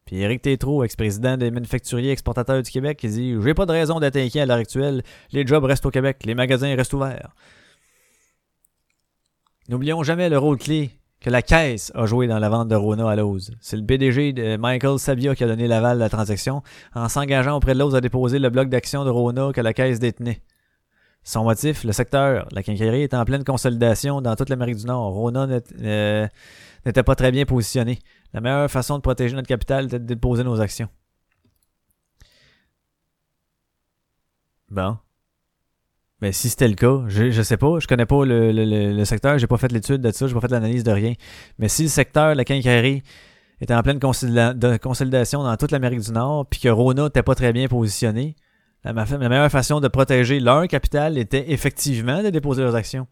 [0.06, 4.00] Puis Éric Tétrault, ex-président des manufacturiers exportateurs du Québec, qui dit J'ai pas de raison
[4.00, 5.04] d'être inquiet à l'heure actuelle.
[5.34, 7.36] Les jobs restent au Québec, les magasins restent ouverts.
[9.68, 13.10] N'oublions jamais le rôle clé que la caisse a joué dans la vente de Rona
[13.10, 13.52] à Lowe's.
[13.60, 16.64] C'est le PDG de Michael Sabia qui a donné l'aval de la transaction
[16.96, 20.00] en s'engageant auprès de Lowe's à déposer le bloc d'action de Rona que la caisse
[20.00, 20.42] détenait.
[21.24, 25.14] Son motif, le secteur, la quincaillerie est en pleine consolidation dans toute l'Amérique du Nord.
[25.14, 25.48] Rona
[25.82, 26.28] euh,
[26.86, 28.00] n'était pas très bien positionné.
[28.34, 30.90] La meilleure façon de protéger notre capital était de déposer nos actions.
[34.70, 34.98] Bon.
[36.20, 39.06] Mais si c'était le cas, je, je sais pas, je connais pas le, le, le
[39.06, 41.14] secteur, j'ai pas fait l'étude de ça, j'ai pas fait l'analyse de rien.
[41.58, 43.04] Mais si le secteur, la quincaillerie,
[43.62, 47.54] était en pleine consolidation dans toute l'Amérique du Nord, puis que Rona n'était pas très
[47.54, 48.36] bien positionné,
[48.84, 53.08] la, meilleure façon de protéger leur capital était effectivement de déposer leurs actions.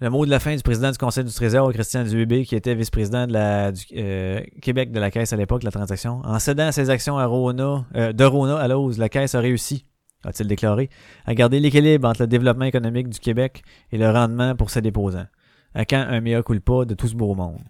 [0.00, 2.74] Le mot de la fin du président du Conseil du Trésor, Christian Dubé, qui était
[2.74, 6.20] vice-président de la du, euh, Québec de la Caisse à l'époque, la transaction.
[6.24, 9.86] En cédant ses actions à Rona, euh, de Rona à Lose, la Caisse a réussi,
[10.24, 10.90] a-t-il déclaré,
[11.24, 15.26] à garder l'équilibre entre le développement économique du Québec et le rendement pour ses déposants.
[15.74, 17.62] À quand un meilleur pas de tout ce beau monde?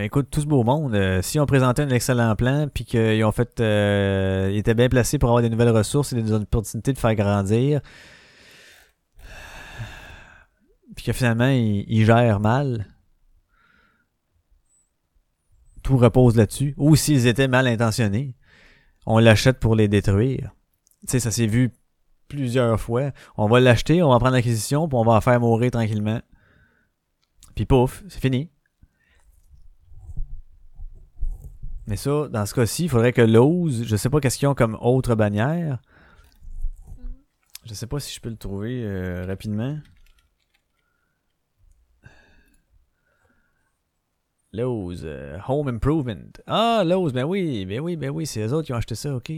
[0.00, 3.22] Ben écoute, tout ce beau monde, euh, si on présentait un excellent plan, puis qu'ils
[3.22, 6.98] ont fait, ils étaient bien placés pour avoir des nouvelles ressources et des opportunités de
[6.98, 7.82] faire grandir,
[10.96, 12.86] puis que finalement, il, gère mal,
[15.82, 16.72] tout repose là-dessus.
[16.78, 18.34] Ou s'ils étaient mal intentionnés,
[19.04, 20.54] on l'achète pour les détruire.
[21.02, 21.72] Tu sais, ça s'est vu
[22.26, 23.10] plusieurs fois.
[23.36, 26.22] On va l'acheter, on va prendre l'acquisition, puis on va en faire mourir tranquillement.
[27.54, 28.48] Puis pouf, c'est fini.
[31.90, 34.54] Mais ça, dans ce cas-ci, il faudrait que Lowe's, je sais pas qu'est-ce qu'ils ont
[34.54, 35.80] comme autre bannière.
[37.64, 39.76] Je sais pas si je peux le trouver euh, rapidement.
[44.52, 46.30] Lowe's, euh, Home Improvement.
[46.46, 49.12] Ah, Lowe's, ben oui, ben oui, ben oui, c'est eux autres qui ont acheté ça,
[49.12, 49.32] ok.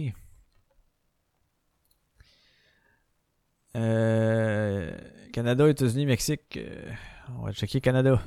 [3.76, 4.94] Euh,
[5.32, 6.59] Canada, États-Unis, Mexique.
[6.59, 6.92] Euh,
[7.38, 8.20] on va checker Canada.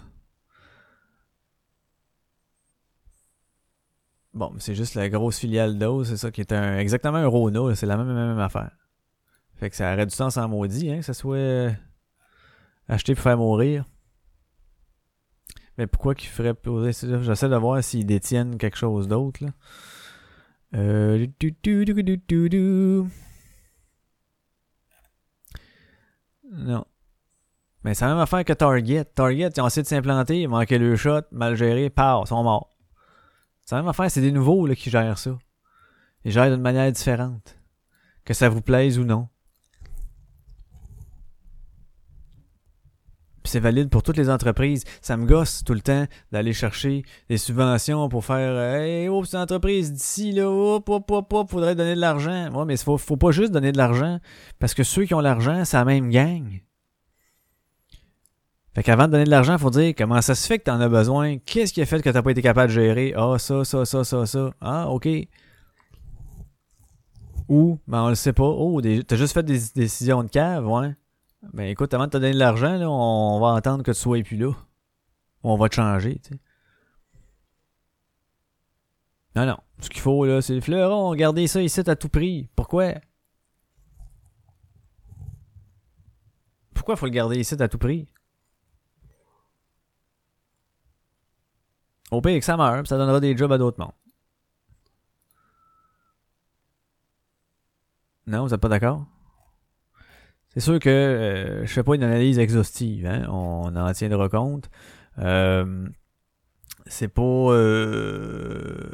[4.35, 7.73] Bon, c'est juste la grosse filiale d'Oz, c'est ça qui est un, exactement un Rona,
[7.73, 8.71] c'est la même, affaire.
[9.55, 11.71] Fait que ça aurait du sens en maudit, hein, que ça soit
[12.89, 13.85] acheté pour faire mourir.
[15.77, 19.41] Mais pourquoi qu'ils feraient poser J'essaie de voir s'ils détiennent quelque chose d'autre.
[19.41, 19.51] Là.
[20.75, 21.25] Euh...
[26.51, 26.85] Non.
[27.85, 29.05] Mais c'est la même affaire que Target.
[29.05, 32.43] Target, ils ont essayé de s'implanter, ils manquaient le shot, mal géré, paf, ils sont
[32.43, 32.74] morts.
[33.65, 35.37] C'est la même affaire, c'est des nouveaux là, qui gèrent ça.
[36.23, 37.57] Ils gèrent d'une manière différente.
[38.23, 39.27] Que ça vous plaise ou non.
[43.47, 44.83] c'est valide pour toutes les entreprises.
[45.01, 49.35] Ça me gosse tout le temps d'aller chercher des subventions pour faire Hey, oh, cette
[49.35, 52.51] entreprise d'ici, là, hop, hop, hop, hop, faudrait donner de l'argent.
[52.53, 54.19] Ouais, mais faut, faut pas juste donner de l'argent.
[54.59, 56.59] Parce que ceux qui ont l'argent, c'est la même gang.
[58.75, 60.89] Fait qu'avant de donner de l'argent, faut dire comment ça se fait que t'en as
[60.89, 61.37] besoin.
[61.37, 63.13] Qu'est-ce qui a fait que t'as pas été capable de gérer?
[63.15, 64.53] Ah, ça, ça, ça, ça, ça.
[64.59, 65.07] Ah, ok.
[67.47, 68.43] Ou, ben on le sait pas.
[68.43, 70.93] Oh, t'as juste fait des décisions de cave, ouais.
[71.53, 74.37] Ben écoute, avant de te donner de l'argent, on va entendre que tu sois plus
[74.37, 74.51] là.
[75.43, 76.39] On va te changer, tu sais.
[79.37, 79.57] Non, non.
[79.79, 81.13] Ce qu'il faut, là, c'est le fleuron.
[81.15, 82.49] Gardez ça ici à tout prix.
[82.55, 82.95] Pourquoi?
[86.73, 88.07] Pourquoi faut le garder ici à tout prix?
[92.11, 93.91] Au pire que ça meurt, ça donnera des jobs à d'autres mondes.
[98.27, 99.05] Non, vous êtes pas d'accord?
[100.49, 103.27] C'est sûr que euh, je fais pas une analyse exhaustive, hein?
[103.29, 104.69] on en tiendra compte.
[105.19, 105.87] Euh,
[106.87, 108.89] c'est pas euh,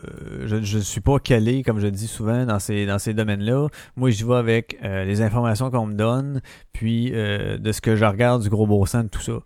[0.45, 3.67] je, je suis pas calé comme je dis souvent dans ces dans ces domaines-là.
[3.95, 6.41] Moi j'y vais avec euh, les informations qu'on me donne,
[6.73, 9.39] puis de ce que je regarde du gros beau sens de tout ça.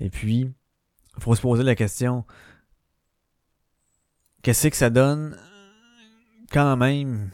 [0.00, 0.52] Et puis
[1.16, 2.24] il faut se poser la question
[4.46, 5.36] qu'est-ce que ça donne
[6.52, 7.32] quand même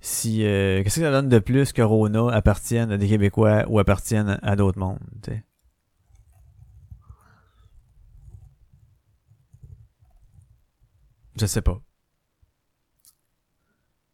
[0.00, 3.78] si euh, qu'est-ce que ça donne de plus que Rona appartienne à des Québécois ou
[3.78, 5.44] appartienne à, d'autres mondes, t'sais?
[11.38, 11.78] Je sais pas.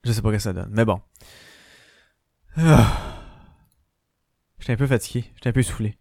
[0.03, 0.71] Je sais pas ce que ça donne.
[0.73, 1.01] Mais bon.
[2.57, 3.23] Ah.
[4.59, 5.31] J'étais un peu fatigué.
[5.37, 5.97] J'étais un peu soufflé.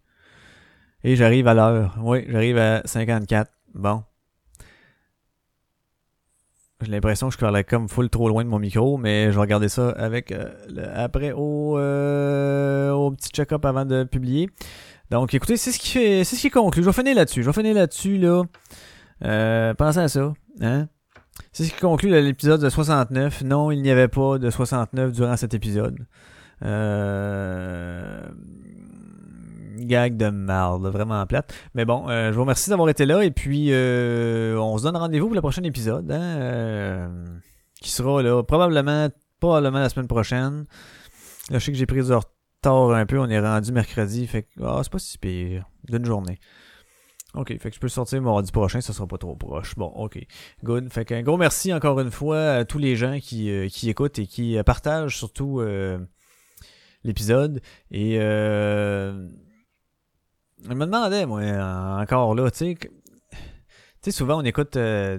[1.04, 1.96] Et j'arrive à l'heure.
[2.00, 3.52] Oui, j'arrive à 54.
[3.74, 4.04] Bon.
[6.84, 9.40] J'ai l'impression que je parlais comme full trop loin de mon micro, mais je vais
[9.40, 10.50] regarder ça avec euh,
[10.94, 14.50] après au, euh, au petit check-up avant de publier.
[15.10, 16.82] Donc écoutez, c'est ce qui fait, c'est ce qui conclut.
[16.82, 17.42] Je vais finir là-dessus.
[17.42, 18.42] Je vais finir là-dessus là.
[19.24, 20.88] Euh, pensez à ça, hein.
[21.52, 23.42] C'est ce qui conclut l'épisode de 69.
[23.42, 25.98] Non, il n'y avait pas de 69 durant cet épisode.
[26.62, 28.20] Euh
[29.76, 31.54] gag de marde, vraiment plate.
[31.74, 34.96] Mais bon, euh, je vous remercie d'avoir été là et puis euh, on se donne
[34.96, 37.08] rendez-vous pour le prochain épisode, hein, euh,
[37.80, 39.08] qui sera là probablement,
[39.40, 40.66] probablement la semaine prochaine.
[41.50, 44.44] Là, je sais que j'ai pris du retard un peu, on est rendu mercredi, fait
[44.44, 46.38] que ah, c'est pas si pire, d'une journée.
[47.34, 49.74] Ok, fait que je peux sortir mardi prochain, ça sera pas trop proche.
[49.74, 50.24] Bon, ok,
[50.62, 50.88] good.
[50.92, 54.26] Fait qu'un gros merci encore une fois à tous les gens qui, qui écoutent et
[54.28, 55.60] qui partagent surtout
[57.04, 57.60] l'épisode.
[57.90, 59.28] Et euh,
[60.64, 61.42] je me demandais, moi,
[62.00, 62.76] encore là, tu
[64.00, 65.18] sais, souvent on écoute, euh,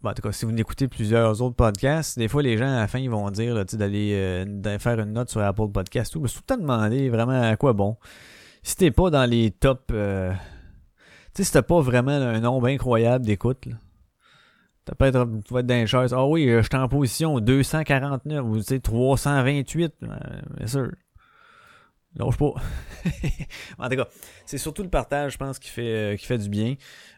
[0.00, 2.80] bon, en tout cas, si vous écoutez plusieurs autres podcasts, des fois les gens à
[2.80, 6.20] la fin ils vont dire, d'aller euh, faire une note sur Apple Podcast, tout.
[6.24, 7.96] Je suis tout le temps vraiment à quoi bon.
[8.62, 10.38] Si t'es pas dans les top, euh, tu
[11.36, 13.74] sais, si t'as pas vraiment un nombre incroyable d'écoute, là.
[14.84, 16.12] T'as peut-être, tu vas être dans les chaises.
[16.12, 19.94] Ah oui, euh, je suis en position 249 ou tu sais, 328.
[20.02, 20.08] Euh,
[20.56, 20.90] bien sûr.
[22.16, 22.44] Lâche pas.
[23.78, 24.08] en tout cas,
[24.44, 26.74] c'est surtout le partage, je pense, qui fait, euh, qui fait du bien.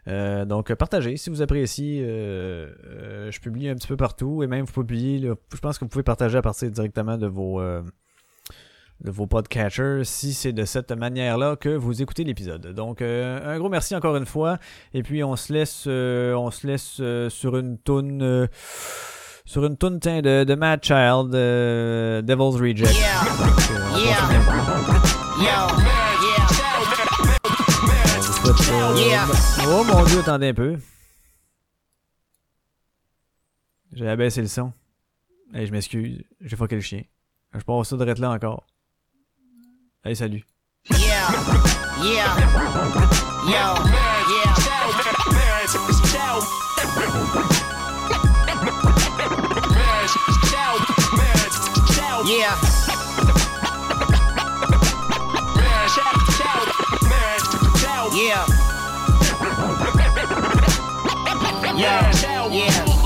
[0.06, 2.00] Euh, donc, euh, partagez si vous appréciez.
[2.04, 5.18] je publie un petit peu partout et même vous publier.
[5.18, 10.02] là, je pense que vous pouvez partager à partir directement de vos, de vos podcatchers
[10.04, 12.68] si c'est de cette manière-là que vous écoutez l'épisode.
[12.68, 14.58] Donc, un gros merci encore une fois.
[14.92, 17.02] Et puis, on se laisse, on se laisse
[17.34, 18.48] sur une toune.
[19.46, 22.94] Sur une toune tiens, de, de Mad Child, euh, Devil's Reject.
[22.94, 23.20] Yeah.
[23.20, 23.94] Euh,
[25.42, 25.66] Yeah.
[28.46, 29.26] euh, Yeah.
[29.66, 30.76] Oh mon dieu, attendez un peu.
[33.92, 34.72] J'ai abaissé le son.
[35.52, 36.22] Hey, je m'excuse.
[36.40, 37.02] J'ai fucké le chien.
[37.52, 38.64] Je passe ça de là encore.
[40.04, 40.44] Hey, salut.
[40.90, 41.28] yeah,
[42.02, 42.36] yeah,
[43.46, 43.74] yo,
[47.48, 47.73] yeah,
[52.26, 52.56] yeah,
[58.16, 58.46] yeah,
[62.48, 63.04] yeah.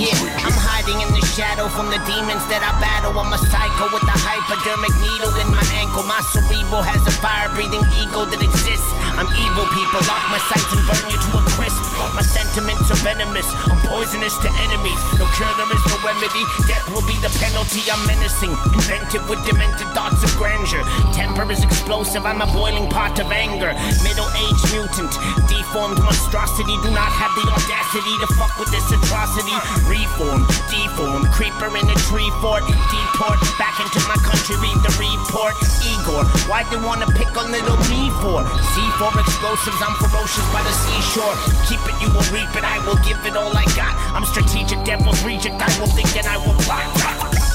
[0.00, 3.12] Yeah, I'm hiding in the shadow from the demons that I battle.
[3.20, 6.00] I'm a psycho with a hypodermic needle in my ankle.
[6.08, 8.88] My cerebral has a fire breathing ego that exists.
[9.20, 10.00] I'm evil, people.
[10.08, 11.79] Lock my sights and burn you to a crisp.
[12.16, 13.46] My sentiments are venomous.
[13.68, 15.00] I'm poisonous to enemies.
[15.20, 16.42] No cure, there is no remedy.
[16.64, 17.84] Death will be the penalty.
[17.92, 18.56] I'm menacing.
[18.72, 20.80] Invented with demented thoughts of grandeur.
[21.12, 22.24] Temper is explosive.
[22.24, 23.76] I'm a boiling pot of anger.
[24.00, 25.12] Middle aged mutant.
[25.44, 26.72] Deformed monstrosity.
[26.80, 29.56] Do not have the audacity to fuck with this atrocity.
[29.84, 32.64] Reform, deform, creeper in a tree fort.
[32.64, 34.56] Deport back into my country.
[34.56, 35.52] Read the report.
[35.84, 38.40] Igor, Why'd they wanna pick on little me for?
[38.72, 39.80] C4 explosives.
[39.84, 41.36] I'm ferocious by the seashore.
[41.68, 42.62] Keep it, you will reap it.
[42.62, 43.94] I will give it all I got.
[44.14, 45.58] I'm strategic, devil's reject.
[45.58, 46.86] I will think and I will plot.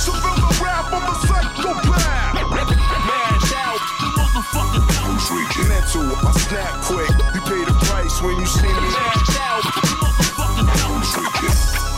[0.04, 2.36] So from the rap, I'm a psychopath.
[2.36, 5.68] Man, shout, you motherfucking down's reaching.
[5.72, 7.12] Mental, I snap quick.
[7.34, 8.90] You pay the price when you see me.
[8.92, 11.56] Man, shout, you motherfucking down's reaching.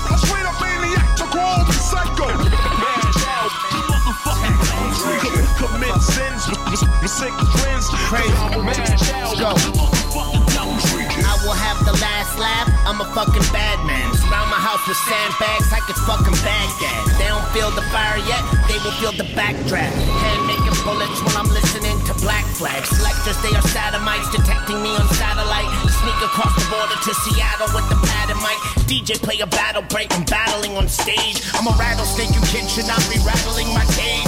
[0.07, 2.27] I straight up maniac to call me psycho.
[2.37, 5.47] Man, shout, you motherfucking down's reaching.
[5.57, 7.89] Commit sins with, with, with sick friends.
[8.09, 8.31] Crazy.
[8.61, 9.86] Man, shout, Go.
[12.27, 12.67] Last laugh.
[12.85, 14.13] I'm a fucking bad man.
[14.15, 17.03] Surround my house with sandbags like it's fucking Baghdad.
[17.19, 19.95] They don't feel the fire yet, they will feel the backdraft.
[19.95, 22.85] Hand making bullets while I'm listening to Black Flag.
[22.85, 25.69] Selectors, they are satellites detecting me on satellite.
[26.03, 28.59] Sneak across the border to Seattle with the pad and mic.
[28.87, 31.43] DJ play a battle break, I'm battling on stage.
[31.53, 34.26] I'm a rattlesnake, you kids should not be rattling my cage.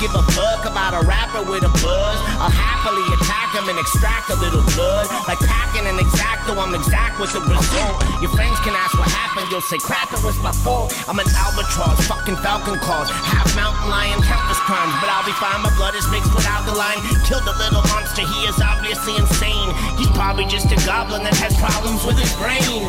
[0.00, 2.18] Give a fuck about a rapper with a buzz.
[2.40, 5.04] I'll happily attack him and extract a little blood.
[5.28, 8.00] Like packing an exacto, I'm exact with the result.
[8.24, 10.96] Your friends can ask what happened, you'll say crap, it was my fault.
[11.04, 13.12] I'm an albatross, fucking falcon claws.
[13.12, 15.60] Half mountain lion, countless crimes, but I'll be fine.
[15.60, 17.04] My blood is mixed with alkaline.
[17.28, 19.68] Killed a little monster, he is obviously insane.
[20.00, 22.88] He's probably just a goblin that has problems with his brain.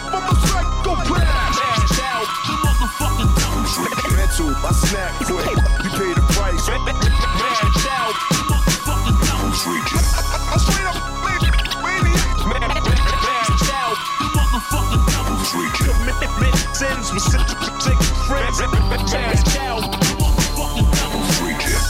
[4.38, 4.54] soup.
[4.62, 5.50] I snap quick.
[5.82, 6.62] You pay the price.
[8.46, 9.98] Motherfucking nose region.
[10.54, 11.08] I straight up.
[16.78, 17.42] Sins with six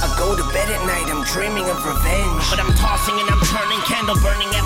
[0.00, 2.44] I go to bed at night, I'm dreaming of revenge.
[2.48, 4.64] But I'm tossing and I'm turning, candle burning at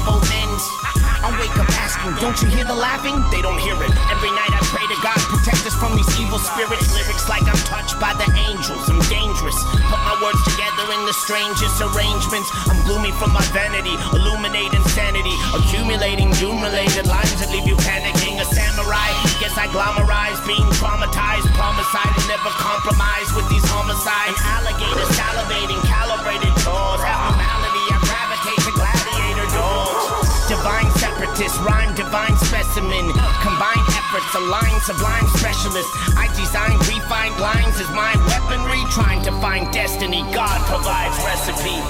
[2.02, 3.14] asking, don't you hear the laughing?
[3.30, 3.92] They don't hear it.
[4.10, 6.90] Every night I pray to God, protect us from these evil spirits.
[6.94, 9.56] Lyrics like I'm touched by the angels, I'm dangerous.
[9.86, 12.50] Put my words together in the strangest arrangements.
[12.66, 15.34] I'm gloomy from my vanity, illuminate insanity.
[15.54, 18.42] Accumulating doom related lines that leave you panicking.
[18.42, 21.46] A samurai, guess I glamorize being traumatized.
[21.54, 24.38] Homicide and never compromise with these homicides.
[24.42, 25.80] An alligator salivating,
[31.32, 33.08] artist, rhyme divine specimen.
[33.40, 35.88] Combined efforts, align sublime specialist.
[36.16, 40.22] I design refined lines as my weaponry, trying to find destiny.
[40.34, 41.80] God provides recipe.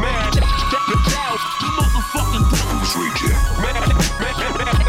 [0.00, 2.44] Man, the motherfucking.
[3.60, 3.74] Man,
[4.20, 4.79] man, man, man.